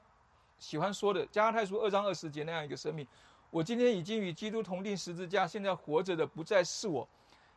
[0.58, 3.06] 喜欢说的加太书二章二十节那样一个生命。
[3.50, 7.06] 我今天已经与基督同定十字架，现在活着的不再是我，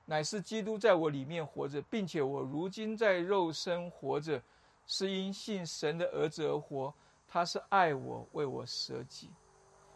[0.05, 4.39] 乃是基督在我里面活着，并且我如今在肉身活着。
[4.85, 6.93] 是因信神的儿子而活，
[7.27, 9.29] 他是爱我，为我舍己，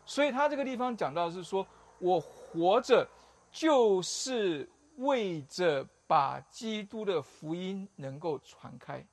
[0.06, 1.66] 所以他这个地方讲到是说，
[2.00, 3.08] 我活着
[3.52, 9.06] 就是为着把基督的福音能够传开。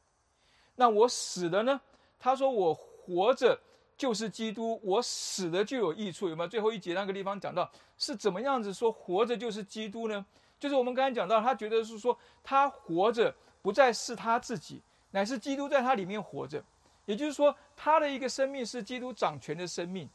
[0.76, 1.80] 那我死了呢？
[2.18, 3.58] 他说我活着
[3.96, 6.48] 就是基督，我死了就有益处，有没有？
[6.48, 10.24] 最后一节那个地方讲到是怎么样子说活着就是基督呢？
[10.58, 14.80] 就是我们刚才讲到，他觉得是说他活着不再是他自己。
[15.14, 16.60] 乃是基督在他里面活着，
[17.06, 20.10] 也就是说，他的一个生命是基督掌权的生命，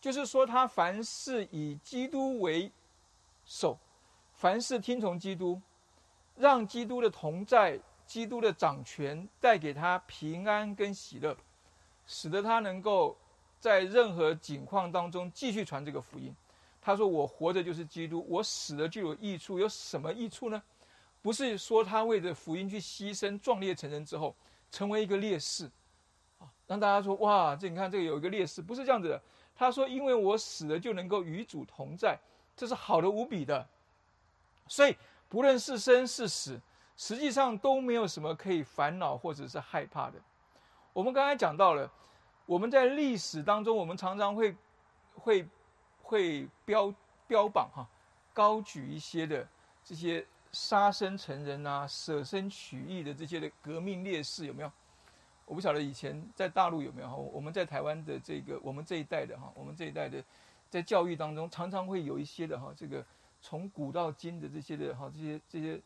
[0.00, 2.70] 就是说，他凡事以基督为
[3.44, 3.76] 首，
[4.32, 5.60] 凡事听从基督，
[6.36, 11.36] 让基督的同在、基督的掌权带给他平安跟喜乐，
[12.06, 13.18] 使得他能够
[13.58, 16.32] 在任何境况当中继续传这个福音。
[16.80, 19.58] 他说：“我活着就是基督，我死了就有益处。
[19.58, 20.62] 有什么益处呢？”
[21.20, 24.34] 不是说他为着福音去牺牲、壮烈成人之后，
[24.70, 25.68] 成为一个烈士，
[26.38, 29.20] 啊，让大家说哇，这你看这个有一个烈士，不是这样子的。
[29.56, 32.16] 他说：“因为我死了就能够与主同在，
[32.56, 33.66] 这是好的无比的。
[34.68, 34.96] 所以
[35.28, 36.60] 不论是生是死，
[36.96, 40.18] 实际上都没有什么可以烦恼或者是害怕的。
[40.92, 41.90] 我们刚才讲到了，
[42.46, 44.54] 我们在历史当中，我们常常会
[45.14, 45.48] 会
[46.00, 46.94] 会标
[47.26, 47.84] 标榜哈，
[48.32, 49.46] 高举一些的
[49.84, 54.72] 这些。”杀身成仁啊，舍身取义的这些的革命烈士有没有？
[55.44, 57.16] 我不晓得以前在大陆有没有哈。
[57.16, 60.22] 我们在台湾的这个我们这一代的哈，我们这一代的
[60.68, 63.04] 在教育当中常常会有一些的哈，这个
[63.40, 65.80] 从古到今的这些的哈，这些这些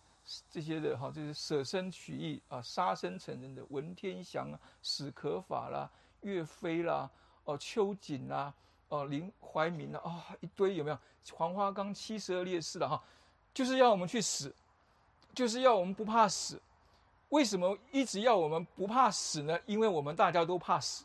[0.51, 5.89] 这些的哈，这些舍身取义啊，杀身成仁的文天祥啊、史可法啦、
[6.23, 7.09] 岳飞啦、
[7.45, 8.53] 哦秋瑾啦、
[8.89, 10.99] 哦林怀民啦啊，一堆有没有？
[11.33, 13.01] 黄花岗七十二烈士的哈。
[13.55, 14.55] 就是要我们去死，
[15.35, 16.61] 就是要我们不怕死。
[17.29, 19.59] 为什么一直要我们不怕死呢？
[19.65, 21.05] 因为我们大家都怕死，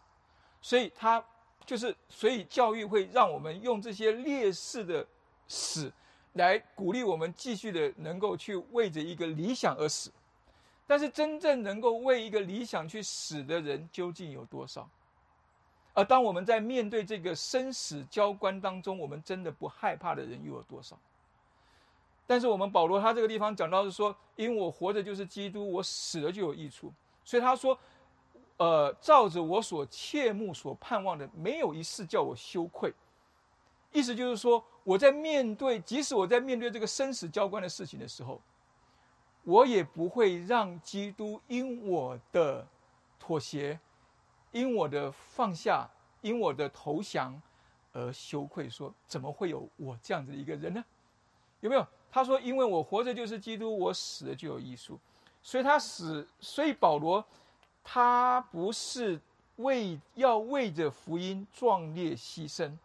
[0.61, 1.23] 所以他
[1.65, 5.07] 就是，所以教育会让我们用这些烈士的
[5.47, 5.91] 死，
[6.33, 10.11] 来鼓励我们继续的能够去为着一个理想而死。
[10.85, 14.89] 但是真正能够为一个理想去死的人究竟有多少？
[15.93, 20.97] 而当我们在面对这个生死交关当中，我们真的不害怕的人又有多少？
[22.27, 26.93] 但是我们保罗他这个地方讲到是说，因为我活着就是基督，我死了就有益处。
[27.23, 27.77] 所以他说，
[28.57, 32.93] 呃，照着我所切慕、所盼望的，没有一事叫我羞愧。
[33.93, 38.41] 意思就是说，我在面对，即使我在面对这个生死交关的事情的时候，
[39.43, 42.67] 我也不会让基督因我的
[43.17, 43.79] 妥协、
[44.51, 47.41] 因我的放下、因我的投降
[47.93, 48.69] 而羞愧。
[48.69, 50.83] 说，怎么会有我这样子的一个人呢？
[51.61, 51.87] 有没有？
[52.17, 54.99] 他说：“因为我活着就是基督，我死了就有艺术。”
[55.43, 57.23] 所以他死，所以保罗
[57.83, 59.21] 他不是
[59.57, 62.75] 为要为着福音壮烈牺牲，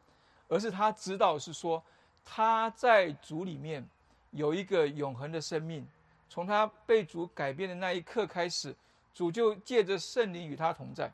[0.49, 1.83] 而是他知道是说
[2.23, 3.89] 他在主里面
[4.33, 5.89] 有一个永恒的生命。
[6.29, 8.75] 从他被主改变的那一刻开始，
[9.15, 11.11] 主就借着圣灵与他同在。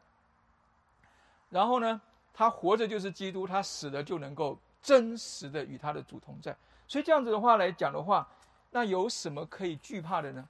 [1.51, 2.01] 然后呢，
[2.35, 6.57] 他活着就是基督，他死了就能够真实的与他的主同在。
[6.89, 8.27] 所以这样子的话来讲的话，
[8.71, 10.49] 那有什么可以惧怕的呢？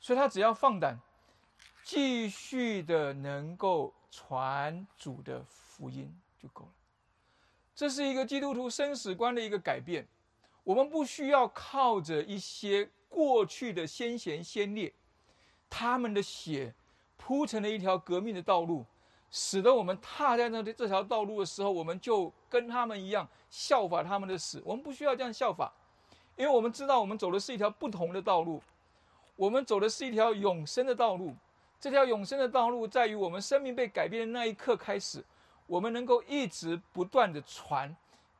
[0.00, 0.98] 所以他只要放胆，
[1.82, 6.70] 继续的能够传主的福音就够了。
[7.74, 10.06] 这是一个基督徒生死观的一个改变。
[10.62, 14.94] 我们不需要靠着一些过去的先贤先烈，
[15.68, 16.72] 他们的血
[17.16, 18.86] 铺成了一条革命的道路。
[19.36, 24.62] 使得我们踏在那这条道路的时候，我们就跟他们一样效法他们的死。
[24.64, 25.72] 我们不需要这样效法，
[26.36, 28.62] 因为我们知道我们走的是一条不同的道路，
[29.34, 31.34] 我们走的是一条永生的道路。
[31.80, 35.24] 这条永生的道路在于我们生命被改变的那一刻开始，
[35.66, 37.92] 我们能够一直不断的传，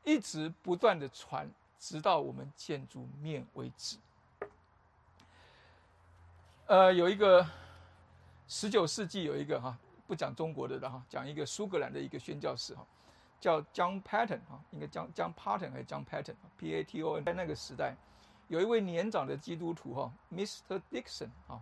[0.05, 3.97] 一直不断的传，直到我们见主面为止。
[6.67, 7.45] 呃，有一个
[8.47, 9.77] 十九世纪有一个哈。
[10.07, 12.85] 不讲中国的了哈，讲一个苏格兰的一个宣教士哈，
[13.41, 17.25] 叫 John Patton 哈，应该讲 John Patton 还是 John Patton？P A T O N。
[17.25, 17.97] 在那个时代，
[18.49, 20.81] 有一位年长的基督徒哈，Mr.
[20.91, 21.61] Dixon 啊，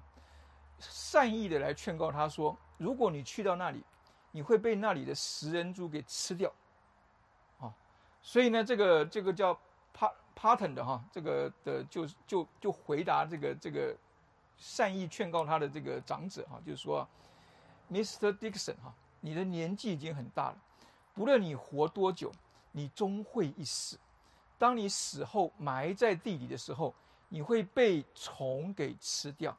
[0.79, 3.83] 善意的来劝告他说：如果你去到那里，
[4.31, 6.53] 你会被那里的食人族给吃掉，
[7.61, 7.73] 啊，
[8.21, 9.53] 所以呢，这个这个叫
[9.97, 13.97] Pat Patton 的哈，这个的就就就回答这个这个。
[14.59, 17.09] 善意劝告他的这个长者哈，就是说
[17.93, 18.37] ，Mr.
[18.39, 20.57] Dixon 哈，你的年纪已经很大了，
[21.15, 22.33] 不论你活多久，
[22.73, 23.99] 你终会一死。
[24.59, 26.95] 当你死后埋在地里的时候，
[27.29, 29.57] 你会被虫给吃掉，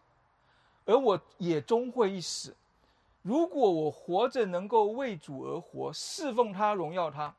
[0.85, 2.55] 而我也终会一死。
[3.21, 7.33] 如果我活着能够为主而活，侍奉他，荣耀他，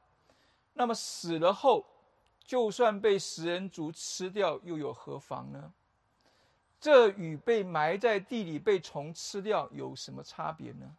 [0.73, 1.85] 那么死了后，
[2.45, 5.73] 就算被食人族吃掉，又有何妨呢？
[6.85, 10.95] 这与被埋在地里被虫吃掉有什么差别呢？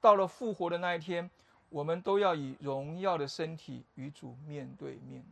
[0.00, 1.30] 到了复活的那一天，
[1.68, 5.22] 我们都要以荣耀的身体与主面对面。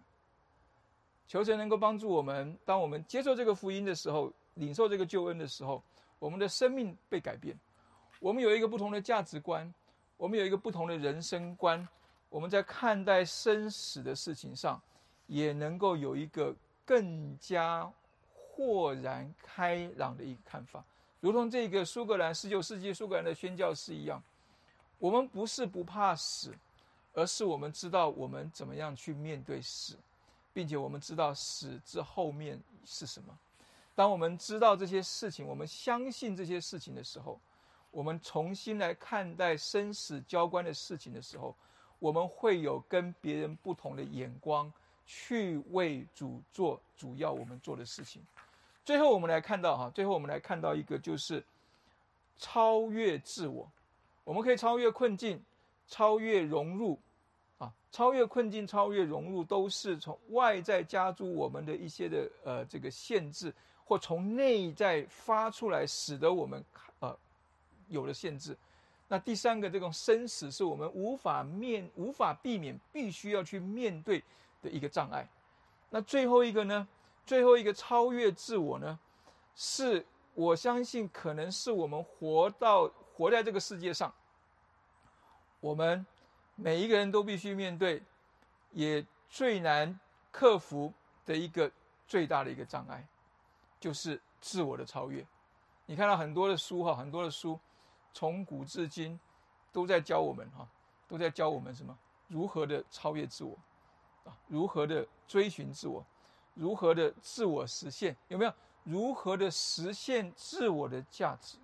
[1.27, 5.83] 求神能够帮助我们，当我们接受这个福音的时候，领受这个救恩的时候，
[6.19, 7.59] 我们的生命被改变，
[8.21, 9.73] 我们有一个不同的价值观，
[10.19, 11.89] 我们有一个不同的人生观，
[12.29, 14.79] 我们在看待生死的事情上，
[15.29, 17.91] 也能够有一个更加。
[18.59, 20.85] 豁然开朗的一个看法，
[21.21, 24.21] 如同这个苏格兰十九世纪苏格兰的宣教士一样，
[24.99, 26.53] 我们不是不怕死，
[27.15, 29.97] 而是我们知道我们怎么样去面对死，
[30.53, 33.39] 并且我们知道死之后面是什么。
[33.95, 37.39] 当我们知道这些事情，我们相信这些事情的时候，
[37.93, 41.55] 我们重新来看待生死交关的事情的时候，
[42.01, 44.73] 我们会有跟别人不同的眼光，
[45.07, 48.21] 去为主做主要我们做的事情。
[48.89, 51.45] 最后，我们来看到哈，最后我们来看到一个就是
[52.39, 53.71] 超越自我。
[54.25, 55.45] 我们可以超越困境，
[55.87, 56.99] 超越融入，
[57.59, 63.53] 啊，超越困境，超越融入，都是从外在加诸我们的一些的呃这个限制，
[63.85, 66.65] 或从内在发出来，使得我们
[67.01, 67.15] 呃
[67.89, 68.57] 有了限制。
[69.07, 74.25] 那第三个，这种生死是我们无法面、无法避免、必须要去面对
[74.63, 75.29] 的一个障碍。
[75.91, 76.89] 那最后一个呢？
[77.29, 78.99] 最后一个超越自我呢，
[79.55, 84.11] 是我相信可能是我们活到活在这个世界上，
[85.61, 86.07] 我们
[86.57, 88.03] 每一个人都必须面对，
[88.73, 90.01] 也最难
[90.31, 90.91] 克服
[91.27, 91.71] 的一个
[92.07, 93.07] 最大的一个障碍，
[93.79, 95.23] 就是自我的超越。
[95.85, 97.61] 你看到很多的书哈，很多的书
[98.15, 99.21] 从古至今
[99.71, 100.67] 都在教我们哈，
[101.07, 101.95] 都在教我们什么？
[102.27, 103.55] 如何的超越自我
[104.25, 104.33] 啊？
[104.47, 106.03] 如何的追寻自我？
[106.59, 108.17] 如何的自我实现？
[108.27, 108.53] 有没有
[108.83, 111.57] 如何的实现自我的价值？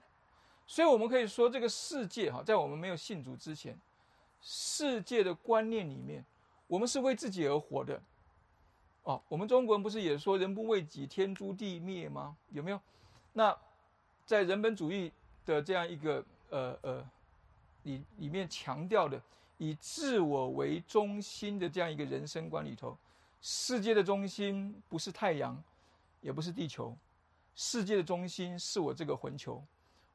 [0.66, 3.78] 所以我们可以说，这个世界哈，在我们没有信主之前，
[4.40, 6.24] 世界的观念里面，
[6.66, 8.00] 我们是为自己而活的。
[9.02, 12.36] 哦，我们中国人不是也说“人不为己，天诛地灭”吗？
[12.50, 12.80] 有没有？
[13.34, 13.54] 那
[14.24, 15.12] 在人本主义
[15.44, 17.10] 的这样一个呃呃
[17.82, 19.20] 里里面强调的
[19.58, 22.96] 以自我为中心的这样一个人生观里头。
[23.46, 25.62] 世界的中心不是太阳，
[26.22, 26.96] 也不是地球，
[27.54, 29.62] 世界的中心是我这个魂球。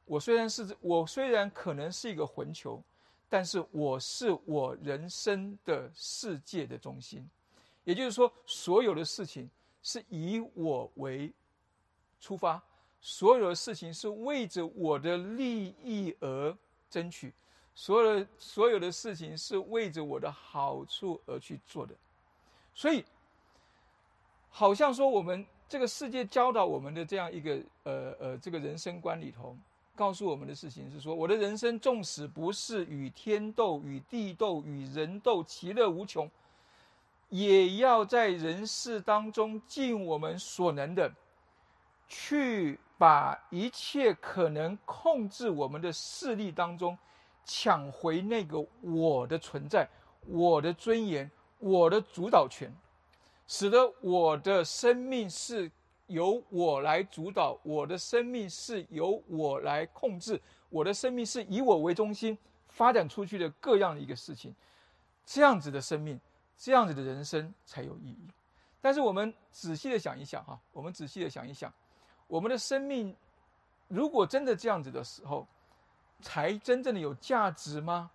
[0.04, 2.82] 我虽然是我虽然可能是一个魂球，
[3.28, 7.24] 但是我是我人生的世界的中心。
[7.84, 9.48] 也就是说，所有的事情
[9.80, 11.32] 是以我为
[12.20, 12.60] 出发，
[13.00, 16.52] 所有的事情是为着我的利益而
[16.90, 17.32] 争取，
[17.76, 21.94] 所有的所有的事情是为着我的好处而去做的，
[22.74, 23.04] 所以。
[24.50, 29.56] 好像说，我们这个世界教导我们的这样一个呃呃这个人生观里头，
[29.94, 36.28] 告诉我们的事情是说，我的人生纵使不是与天斗、与地斗、与人斗，其乐无穷，
[37.28, 41.10] 也要在人世当中尽我们所能的，
[42.08, 46.98] 去把一切可能控制我们的势力当中，
[47.44, 49.88] 抢回那个我的存在、
[50.26, 52.70] 我的尊严、我的主导权。
[53.50, 55.68] 使得我的生命是
[56.06, 62.38] 由我来主导，我的生命是由我来控制，我的生命是以我为中心
[62.68, 64.54] 发展出去的各样的一个事情，
[65.26, 66.18] 这样子的生命，
[66.56, 68.28] 这样子的人生才有意义。
[68.80, 71.74] 但是我们仔细的想一想哈，我们仔细的想一想，
[72.28, 73.12] 我们的生命
[73.88, 75.44] 如果真的这样子的时候，
[76.22, 78.12] 才真正的有价值吗？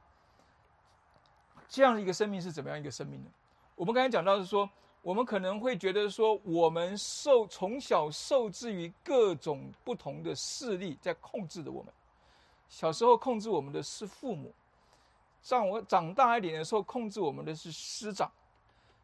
[1.68, 3.30] 这样的一个生命是怎么样一个生命呢？
[3.76, 4.70] 我们刚才讲到是说。
[5.06, 11.94] 我们可能会觉得说，我们受从小受制于各种不同的势力在控制着我们，
[12.68, 14.52] 小时候控制我们的是父母，
[15.48, 18.32] 让我长大一点的时候控制我们的是师长，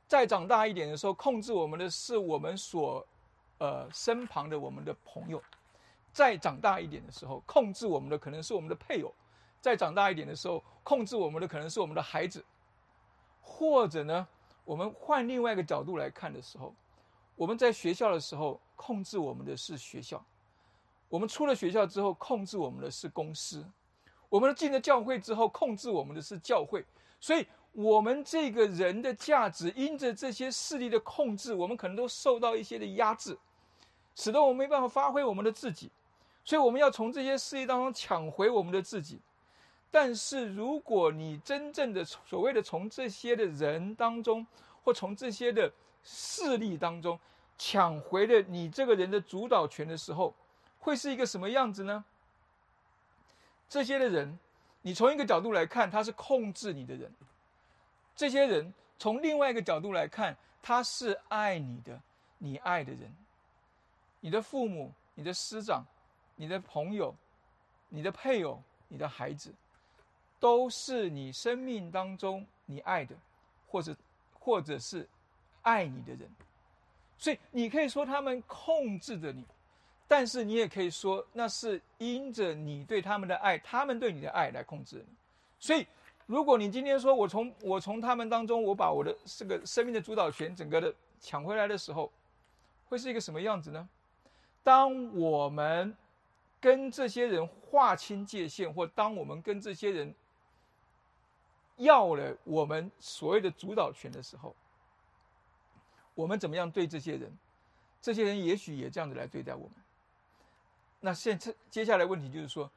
[0.07, 3.05] 再长大一点的时候控制我们的是我们所
[3.59, 5.39] 呃身旁的我们的朋友，
[6.11, 9.13] 再长大一点的时候控制我们的可能是我们的配偶，
[9.61, 12.43] 再长大一点的时候控制我们的可能是我们的孩子，
[13.39, 14.27] 或者呢，
[14.63, 16.73] 我们换另外一个角度来看的时候，
[17.35, 20.23] 我们在学校的时候控制我们的是学校。
[21.09, 23.65] 我们出了学校之后，控制我们的是公司；
[24.29, 26.85] 我们进了教会之后，控制我们的是教会。
[27.19, 33.37] 所以，我们这个人的价值，因着这些势力的控制，我们可能都受到一些的压制，
[34.15, 35.91] 使得我们没办法发挥我们的自己。
[36.45, 39.19] 所以，我们要从这些势力当中抢回我们的自己。
[39.91, 44.47] 但是，如果你真正的所谓的从这些的人当中，
[44.83, 45.69] 或从这些的
[46.01, 47.19] 势力当中
[47.57, 50.33] 抢回了你这个人的主导权的时候，
[50.79, 52.05] 会是一个什么样子呢？
[53.67, 54.39] 这些的人，
[54.81, 57.09] 你从一个角度来看，他是控制你的人；
[58.15, 62.01] 这些人从另外一个角度来看，他是爱你的，
[62.37, 63.13] 你爱的人。
[64.21, 65.85] 你的父母、你的师长、
[66.35, 67.13] 你的朋友、
[67.89, 69.53] 你的配偶、你的孩子，
[70.41, 73.15] 都是你生命当中你爱的，
[73.67, 73.95] 或者
[74.33, 75.07] 或者是
[75.61, 76.29] 爱你的人。
[77.17, 79.45] 所以你可以说，他们控制着你。
[80.07, 85.15] 但是你也可以说，那是因着你对他们的爱，他们对你的爱来控制你。
[85.57, 85.87] 所以，
[86.25, 92.11] 如果你今天说我从我从他们当中，我把我的这个生命的主导权整个的抢回来的时候，
[92.89, 93.87] 会是一个什么样子呢？
[94.63, 95.95] 当我们
[96.59, 100.13] 跟这些人划清界限，或当我们跟这些人
[101.81, 104.55] 要了我们所谓的主导权的时候，
[106.15, 107.31] 我们怎么样对这些人？
[108.01, 109.71] 这些人也许也这样子来对待我们。
[110.99, 112.69] 那现在接下来问题就是说，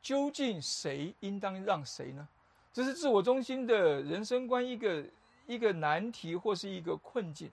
[0.00, 2.26] 究竟谁应当让谁呢？
[2.72, 5.04] 这是自我中心的人生观一个
[5.46, 7.50] 一个难题或是一个困境。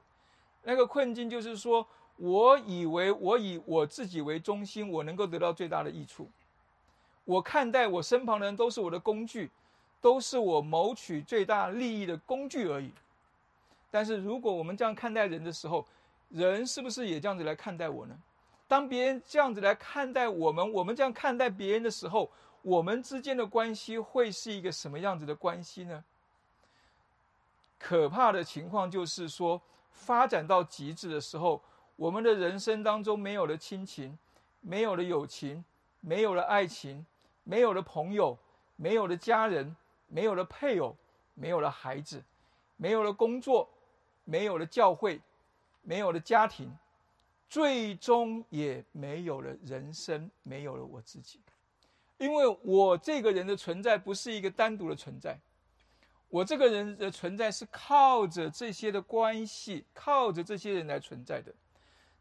[0.63, 1.87] 那个困境就是说，
[2.17, 6.29] 我以为我以我自己为中心，我能够得到最大的益处。
[7.25, 9.49] 我看待我身旁的人都是我的工具，
[9.99, 12.91] 都是我谋取最大利益的工具而已。
[13.89, 15.85] 但是如果我们这样看待人的时候，
[16.29, 18.17] 人是不是也这样子来看待我呢？
[18.67, 22.29] 当别人这样子来看待我们，我们这样看待别人的时候，
[22.61, 26.03] 我们之间的关系会是一个什么样子的关系呢？
[27.79, 31.61] 可怕的情况就是说，发展到极致的时候，
[31.95, 34.17] 我们的人生当中没有了亲情，
[34.59, 35.63] 没有了友情，
[36.01, 37.05] 没有了爱情，
[37.45, 38.37] 没有了朋友，
[38.75, 39.73] 没有了家人，
[40.07, 40.95] 没有了配偶，
[41.33, 42.23] 没有了孩子，
[42.75, 43.69] 没有了工作，
[44.23, 45.21] 没有了教会，
[45.81, 46.75] 没有了家庭。
[47.49, 51.39] 最终也没有了人生，没有了我自己，
[52.17, 55.39] 因为我这个人的存在不是一个单独的存在，
[56.27, 61.53] 我这个人的存在是靠着这些的关系，靠着这些人来存在的。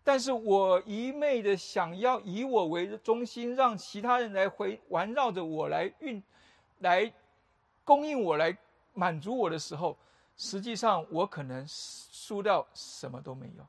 [0.04, 6.22] 但是我一昧的想要以我为中心，让其他人来回环绕着我来运，
[6.78, 7.12] 来
[7.86, 8.54] 供应我，来
[8.94, 9.96] 满足我的时候，
[10.36, 13.64] 实际上我可能输到什么都没有。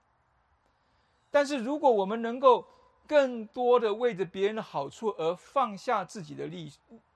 [1.29, 2.65] 但是，如果我们能够
[3.05, 6.73] 更多的为着别人的好处而放下自己的利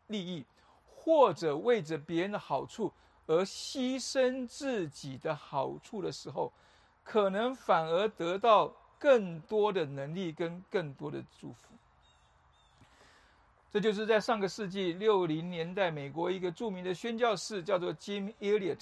[0.07, 0.45] 利益，
[0.85, 2.93] 或者为着别人的好处
[3.25, 6.53] 而牺牲自己的好处的时候，
[7.03, 11.73] 可能反而得到更多的能力跟更多的祝福。
[13.71, 18.81] 这就是在上个世纪六零年代，美国一个著名的宣教士叫做 Jim Elliot，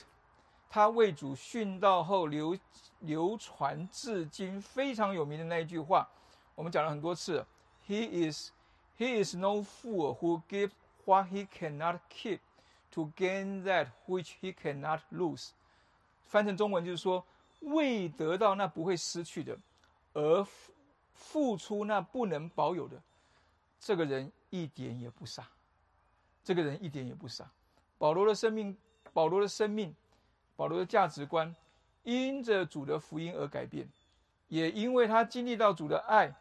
[0.70, 2.58] 他为主殉道后流。
[3.04, 6.06] 流传至今非常有名的那一句话，
[6.54, 7.46] 我们讲了很多次。
[7.88, 8.50] He is,
[8.98, 10.72] he is no fool who gives
[11.06, 12.40] what he cannot keep
[12.92, 15.52] to gain that which he cannot lose。
[16.26, 17.26] 翻成中文就是说，
[17.62, 19.58] 为得到那不会失去的，
[20.12, 20.46] 而
[21.14, 23.02] 付出那不能保有的，
[23.80, 25.48] 这个人一点也不傻。
[26.44, 27.50] 这个人一点也不傻。
[27.98, 28.78] 保罗的生命，
[29.14, 29.96] 保罗的生命，
[30.56, 31.56] 保罗的价值观。
[32.04, 33.88] 因着主的福音而改变，
[34.48, 36.34] 也因为他经历到主的爱，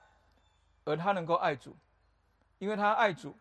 [0.85, 1.77] 而他能够爱主，
[2.59, 3.37] 因为他爱主，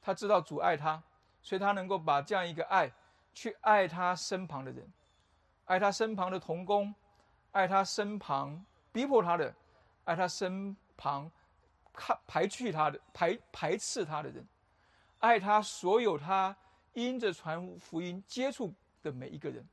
[0.00, 1.02] 他知道主爱他，
[1.42, 2.90] 所以他能够把这样一个爱
[3.34, 4.90] 去爱他身旁的人，
[5.64, 6.94] 爱他身旁的童工，
[7.50, 9.52] 爱他身旁逼迫他的，
[10.04, 11.30] 爱他身旁
[11.98, 14.46] 看排斥他的排排斥他的人，
[15.18, 16.56] 爱他所有他
[16.94, 18.72] 因着传福音接触
[19.02, 19.66] 的每一个人。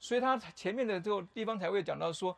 [0.00, 2.36] 所以他前面的这个地方才会讲到说，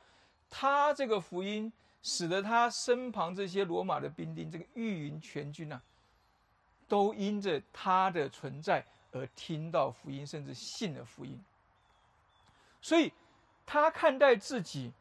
[0.50, 1.72] 他这个福音
[2.02, 5.80] 使得他身旁这些罗马的兵丁，这个御营全军啊，
[6.86, 11.42] 都因着他的存在而听到福音，甚至信了福音。
[12.82, 13.10] 所以，
[13.64, 14.92] 他看待自己，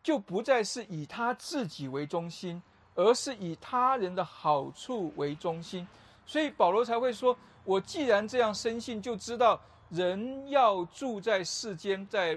[0.00, 2.62] 就不再是以他自己为中心，
[2.96, 5.86] 而是以他人的好处为中心。
[6.26, 12.36] 所以保罗才会说：“我既然这样深信，就知道人要住在世间，在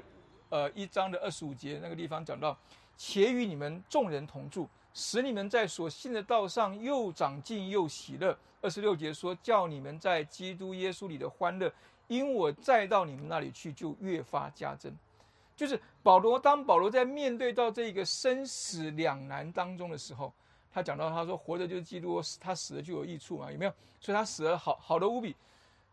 [0.49, 2.55] 呃一章的二十五节那个地方讲到，
[2.95, 11.73] 且与你们众人同住，使你们在所信的道上又长进又喜乐。”二十六节说：“叫你们在基督耶稣里的欢乐，
[12.07, 14.93] 因我再到你们那里去，就越发加增。”
[15.57, 20.31] 就是保罗，当保罗在面对到这个生死两难当中的时候。
[20.71, 23.51] 他讲到，他说活着就是基督，他死了就有益处嘛？
[23.51, 23.73] 有没有？
[23.99, 25.35] 所以他死了好好的无比。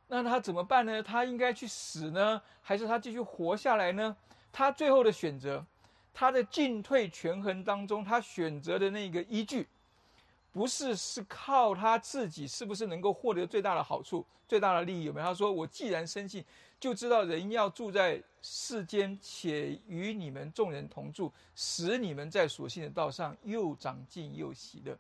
[0.09, 1.03] 那他怎么办呢？
[1.03, 4.17] 他应该去死呢，还是他继续活下来呢？
[4.53, 5.65] 他最后的选择，
[6.15, 9.67] 他的进退权衡当中，他选择的那个依据，
[10.53, 15.05] 不是是靠他自己是不是能够获得最大的好处、最大的利益？
[15.05, 15.27] 有没有？
[15.27, 16.45] 他说：“我既然深信。”
[16.79, 24.97] 就知道人要住在世间，且与你们众人同住，使你们在所信的道上又长进又喜乐。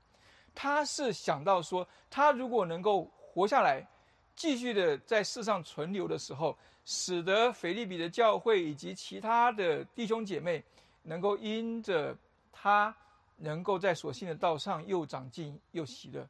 [0.54, 3.86] 他是想到说，他如果能够活下来，
[4.34, 10.64] 继续的在世上存留的时候，使得腓利比的教会以及其他的弟兄姐妹
[11.02, 12.16] 能够因着
[12.50, 12.94] 他
[13.36, 16.26] 能够在所信的道上又长进又喜乐，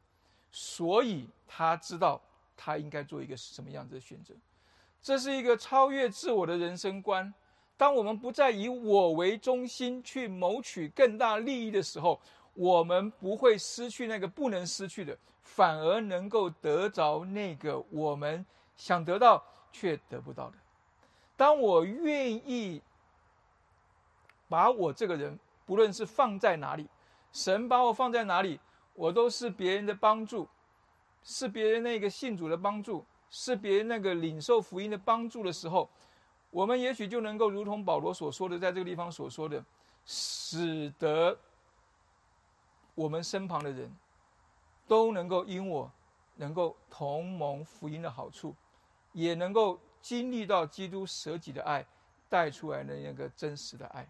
[0.51, 2.21] 所以他知道
[2.57, 4.33] 他应该做一个什么样子的选择。
[5.07, 7.33] 这是一个超越自我的人生观。
[7.77, 12.19] 当我们不再以我为中心去谋取更大利益的时候，
[12.53, 18.45] 我们不会失去那个不能失去的，反而能够得着那个我们
[18.75, 19.41] 想得到
[19.71, 20.57] 却得不到的。
[21.37, 22.81] 当我愿意
[24.49, 26.85] 把我这个人，不论是放在哪里，
[27.31, 28.59] 神把我放在哪里，
[28.93, 30.49] 我都是别人的帮助，
[31.23, 33.05] 是别人那个信主的帮助。
[33.29, 35.89] 是别人那个领受福音的帮助的时候，
[36.49, 39.63] 我们也许就能够如同保罗所说的，在这个地方所说的，
[40.05, 41.37] 使得
[42.95, 43.91] 我们身旁的人
[44.87, 45.91] 都能够因我
[46.35, 48.55] 能够同蒙福音的好处，
[49.11, 51.85] 也能够经历到基督舍己的爱
[52.29, 54.07] 带出来的那个真实的爱。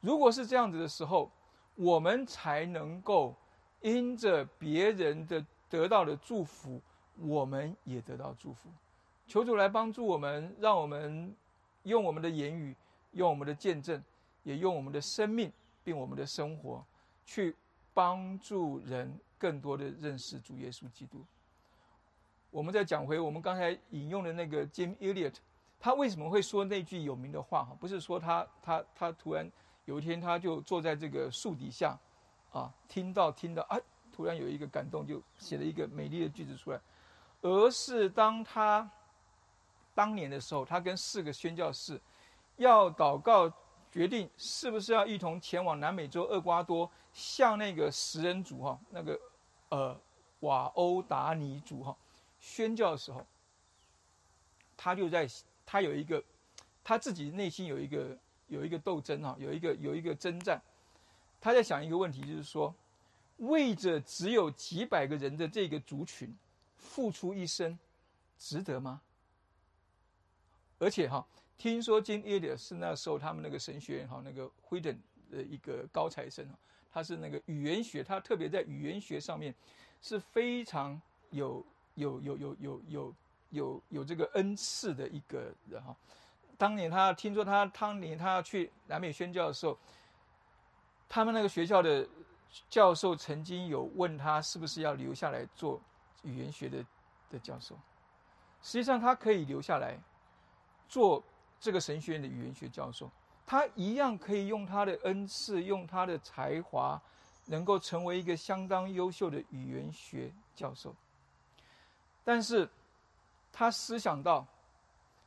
[0.00, 1.30] 如果是这样子的时候，
[1.74, 3.34] 我们才能够
[3.82, 6.80] 因着别人的得到的祝福。
[7.20, 8.70] 我们也得到祝福，
[9.26, 11.34] 求主来帮助我们，让我们
[11.82, 12.74] 用我们的言语，
[13.12, 14.02] 用我们的见证，
[14.42, 15.52] 也用我们的生命，
[15.84, 16.84] 并我们的生活，
[17.24, 17.54] 去
[17.92, 21.24] 帮助人更多的认识主耶稣基督。
[22.50, 25.34] 我们再讲回我们刚才引用的那个 Jim Elliot，
[25.78, 27.64] 他为什么会说那句有名的话？
[27.64, 29.48] 哈，不是说他他他突然
[29.84, 31.98] 有一天他就坐在这个树底下，
[32.50, 33.78] 啊，听到听到啊，
[34.10, 36.80] 突然有一个感动，就写了一个美丽的句子出来。
[37.42, 38.90] 而是当他
[39.94, 42.00] 当年的时候，他跟四个宣教士
[42.56, 43.50] 要祷告，
[43.90, 49.18] 决定是不是要一同前往南美洲厄瓜多，向那个食人族哈，那个
[49.70, 50.00] 呃
[50.40, 51.96] 瓦欧达尼族哈
[52.38, 53.26] 宣教的时候，
[54.76, 55.26] 他就在
[55.64, 56.22] 他有一个
[56.84, 58.18] 他自己内心有一个
[58.48, 60.60] 有一个斗争哈，有一个有一个征战，
[61.40, 62.74] 他在想一个问题，就是说
[63.38, 66.36] 为着只有几百个人的这个族群。
[66.80, 67.78] 付出一生，
[68.38, 69.02] 值得吗？
[70.78, 71.24] 而且哈，
[71.58, 74.98] 听说金耶里是那时候他们那个神学院哈那个辉顿
[75.30, 76.48] 的一个高材生
[76.90, 79.54] 他是那个语言学，他特别在语言学上面
[80.00, 81.00] 是非常
[81.30, 81.64] 有
[81.94, 83.14] 有有有有有
[83.50, 85.94] 有有这个恩赐的一个人哈。
[86.56, 89.78] 当年他听说他当年他要去南美宣教的时候，
[91.08, 92.08] 他们那个学校的
[92.68, 95.80] 教授曾经有问他是不是要留下来做。
[96.22, 96.84] 语言学的
[97.30, 97.74] 的教授，
[98.62, 99.98] 实际上他可以留下来
[100.88, 101.22] 做
[101.58, 103.10] 这个神学院的语言学教授，
[103.46, 107.00] 他一样可以用他的恩赐，用他的才华，
[107.46, 110.94] 能够成为一个相当优秀的语言学教授。
[112.22, 112.68] 但是，
[113.52, 114.46] 他思想到，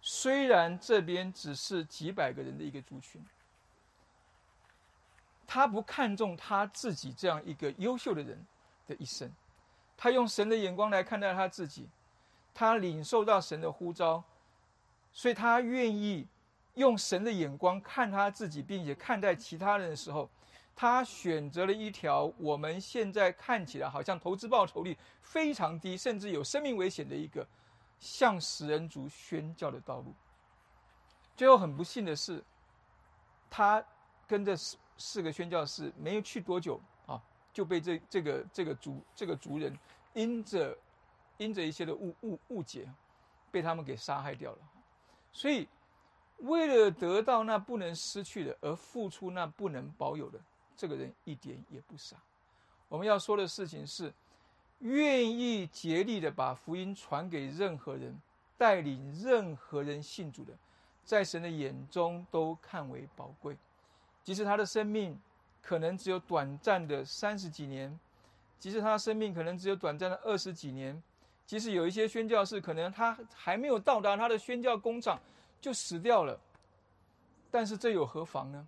[0.01, 3.25] 虽然这边只是几百个人的一个族群，
[5.45, 8.45] 他不看重他自己这样一个优秀的人
[8.87, 9.31] 的一生。
[9.95, 11.89] 他用神的眼光来看待他自己，
[12.53, 14.23] 他领受到神的呼召，
[15.11, 16.27] 所以他愿意
[16.75, 20.29] 用神的眼光看他自己，并且看待其他人的时候，
[20.75, 27.47] 他选择了一条我们现在看起来好像投资报酬率非常低，甚至有生命危险的一个
[27.99, 30.13] 向食人族宣教的道路。
[31.37, 32.43] 最后很不幸的是，
[33.49, 33.83] 他
[34.27, 36.79] 跟着四四个宣教士没有去多久。
[37.53, 39.77] 就被这这个这个族这个族人
[40.13, 40.77] 因着
[41.37, 42.89] 因着一些的误误误解，
[43.51, 44.57] 被他们给杀害掉了。
[45.31, 45.67] 所以，
[46.37, 50.39] 为了得到那不能失去的，而付出那不能保有的，
[50.75, 52.17] 这个人一点也不傻。
[52.89, 54.13] 我们要说的事情是，
[54.79, 58.19] 愿意竭力的把福音传给任何人，
[58.57, 60.53] 带领任何人信主的，
[61.03, 63.57] 在神的眼中都看为宝贵。
[64.23, 65.19] 即使他的生命
[65.63, 67.97] 可能只有短暂的三十几年，
[68.59, 71.01] 即使他的生命可能只有短暂的二十几年，
[71.45, 75.19] 即使有一些宣教士可能他还没有到达他的宣教工厂
[75.61, 76.37] 就死掉了，
[77.49, 78.67] 但是这又何妨呢？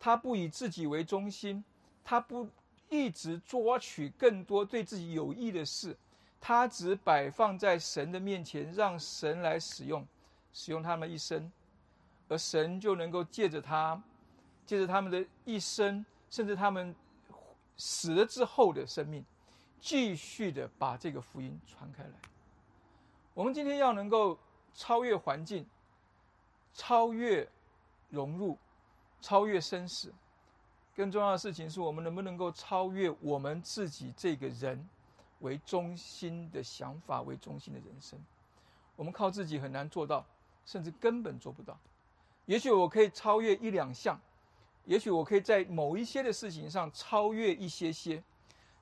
[0.00, 1.62] 他不以自己为中心，
[2.02, 2.48] 他不
[2.88, 5.96] 一直抓取更多对自己有益的事，
[6.40, 10.04] 他只摆放在神的面前，让神来使用，
[10.52, 11.52] 使用他们一生，
[12.28, 14.02] 而神就能够借着他。
[14.70, 16.94] 借着他们的一生，甚至他们
[17.76, 19.24] 死了之后的生命，
[19.80, 22.12] 继续的把这个福音传开来。
[23.34, 24.38] 我们今天要能够
[24.72, 25.66] 超越环境，
[26.72, 27.48] 超越
[28.10, 28.56] 融入，
[29.20, 30.14] 超越生死，
[30.94, 34.88] 更重要的事情是我们能不能够超越我们自己这个人
[35.40, 38.16] 为中心的想法为中心的人生。
[38.94, 40.24] 我们靠自己很难做到，
[40.64, 41.76] 甚至根本做不到。
[42.46, 44.16] 也许我可以超越一两项。
[44.86, 48.20] 也许我可以在某一些的事情上超越一些些，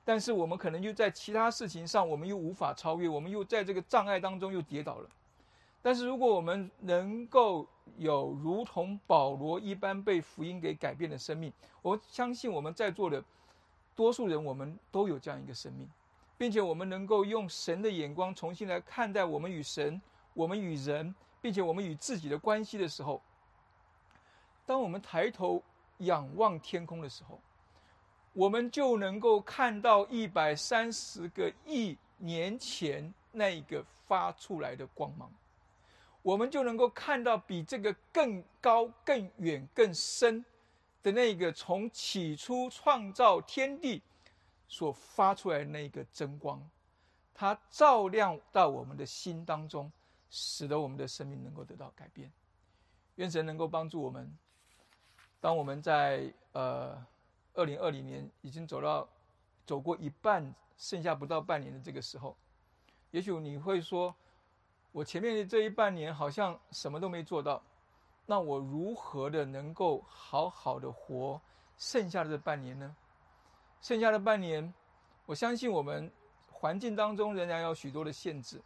[0.03, 5.09] 但是我们可能又在其他事情上，我们又无法超越，我们又在这个障碍当中又跌倒了。
[5.81, 13.23] 但是如果我们能够有如同保罗一般被福音给改变的生命，我相信我们在座的
[13.95, 15.87] 多数人，我们都有这样一个生命，
[16.37, 20.01] 并且我们能够用神的眼光重新来看待我们与神、
[20.33, 23.21] 我们与人，并且我们与自己的关系的时候，
[24.65, 25.61] 当我们抬头。
[25.99, 27.39] 仰望天空的时候，
[28.33, 35.31] 我们就能够看到一百三十个亿年前那一个发出来的光芒，
[36.21, 40.43] 我们就能够看到比这个更高、更远、更深
[41.01, 44.01] 的那个从起初创造天地
[44.67, 46.61] 所发出来的那个真光，
[47.33, 49.91] 它照亮到我们的心当中，
[50.29, 52.31] 使得我们的生命能够得到改变。
[53.15, 54.33] 愿神能够帮助我们。
[55.41, 57.05] 当我们在呃
[57.53, 59.07] 二零二零年已经走到
[59.65, 62.35] 走过一半，剩下不到半年的这个时候，
[63.11, 64.13] 也许你会说，
[64.91, 67.61] 我前面的这一半年好像什么都没做到，
[68.25, 71.39] 那我如何的能够好好的活
[71.77, 72.95] 剩下的这半年呢？
[73.81, 74.73] 剩下的半年，
[75.25, 76.11] 我相信我们
[76.51, 78.61] 环境当中仍然有许多的限制。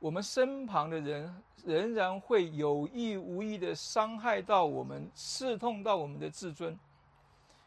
[0.00, 6.78] 我们身旁的人仍然会有意无意的伤害到我们，刺痛到我们的自尊，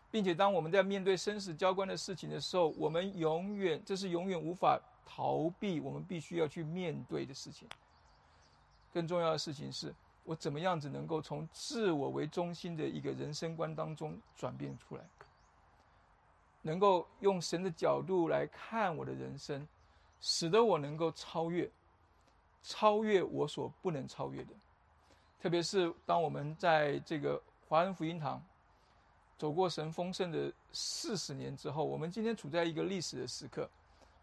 [0.09, 7.67] 并且当我们在面对生死交关的事情的时候，我们永远这是永远无法逃避，我们必须要去面对的事情。
[8.93, 15.03] 更重要的事情是我怎么样子能够从自我为中心的一个人生观当中转变出来，
[16.61, 19.67] 能够用神的角度来看我的人生，
[20.21, 21.69] 使得我能够超越。
[22.63, 24.53] 超越我所不能超越的，
[25.41, 28.41] 特别是当我们在这个华人福音堂
[29.37, 33.69] 走过神丰盛的四十年之后，我们今天处在一个历史的时刻。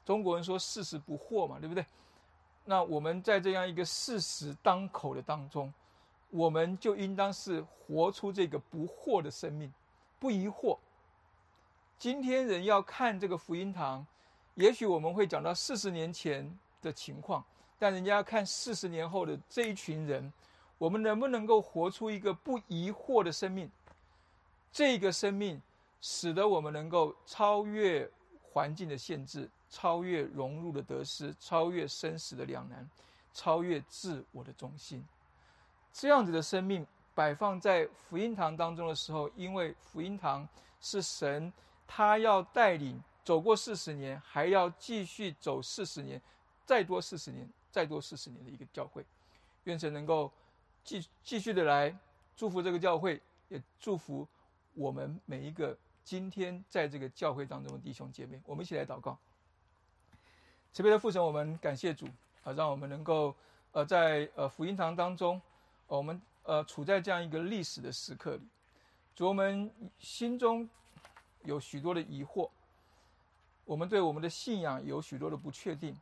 [0.04, 1.84] 中国人说“四十不惑”嘛，对不对？
[2.64, 5.72] 那我们在这样一个四十当口的当中，
[6.30, 9.72] 我们就应当是活出这个不惑的生命，
[10.18, 10.78] 不疑惑。
[11.98, 14.06] 今天人要看这个福音堂，
[14.54, 17.44] 也许我们会讲到四十年前的情况。
[17.78, 20.32] 但人家要看四十年后的这一群人，
[20.78, 23.70] 我们能不能够活出一个不疑惑的生命？
[24.72, 25.60] 这个生命
[26.00, 28.08] 使得我们能够超越
[28.42, 32.88] 环境的限制，超越融入的得失，超越生死的两难，
[33.32, 35.04] 超越自我的中心。
[35.92, 40.46] 这样子的生命摆放在福音堂当中的时候，因为福音堂
[40.80, 41.52] 是神，
[41.86, 46.20] 他要带领走过四十年，还要继续走四十年，
[46.66, 47.48] 再多四十年。
[47.70, 49.04] 再多四十年的一个教会，
[49.64, 50.32] 愿神能够
[50.82, 51.94] 继继续的来
[52.36, 54.26] 祝福这个教会，也祝福
[54.74, 58.40] 我们每一个今天在这个教会当中的弟兄姐妹。
[58.44, 59.18] 我们一起来祷告。
[60.72, 62.06] 慈悲的父神，我们感谢主
[62.44, 63.34] 啊，让我们能够
[63.72, 65.40] 呃在呃福音堂当中，
[65.86, 68.42] 我们呃处在这样一个历史的时刻里。
[69.14, 70.68] 主，我们心中
[71.42, 72.48] 有许多的疑惑，
[73.64, 75.98] 我们对我们的信仰有许多的不确定。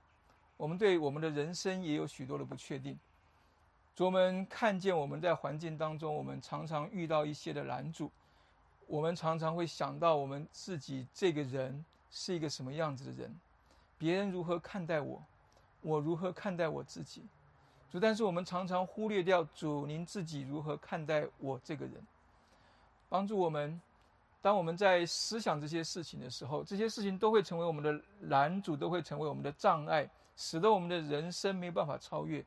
[0.56, 2.98] 我们对我们的人生也有许多的不确定。
[3.94, 8.10] 主，我们看见我们在环境当中，我们常常遇到一些的拦阻。
[8.86, 13.34] 我们常常会想到我们自己这个人是一个什么样子的人，
[13.98, 15.22] 别人如何看待我，
[15.82, 17.22] 我如何看待我自己？
[17.90, 21.94] 主，但是我们常常忽略掉主您自己如何看待我这个人，
[23.08, 23.80] 帮助我们。
[24.42, 32.44] 当我们在思想这些事情的时候，这些事情都会成为我们的拦阻，都会成为我们的障碍，使得我们的人生没有办法超越。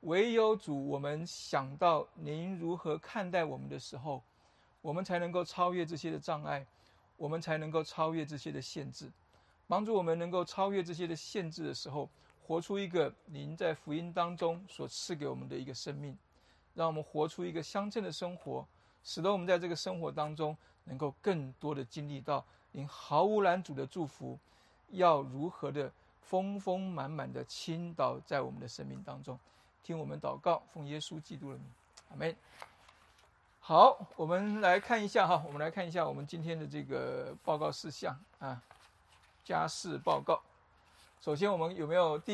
[0.00, 4.22] 唯有主，我们想到您如何看待我们的时候，
[4.80, 6.66] 我们才能够超越这些的障碍，
[7.16, 9.10] 我们才能够超越这些的限制，
[9.68, 12.08] 帮助我们能够超越这些的限制的时候，
[12.46, 16.18] 活出一个您在福音当中所赐给我们的一个生命，
[16.74, 18.66] 让我们活出一个相称的生活，
[19.04, 20.56] 使得我们在这个生活当中。
[20.84, 24.36] 能够更多的经历到您毫无拦阻的祝福，
[24.90, 25.88] 要如何的
[26.22, 29.38] 丰丰满满的倾倒在我们的生命当中，
[29.82, 31.66] 听我们祷告，奉耶稣基督的名，
[32.10, 32.36] 阿门。
[33.60, 38.62] 好，我们来看一下哈，我们来看一下我们今天的这个报告事项啊，
[39.44, 40.40] 家事报告。
[41.20, 42.30] 首先，我们有没有第？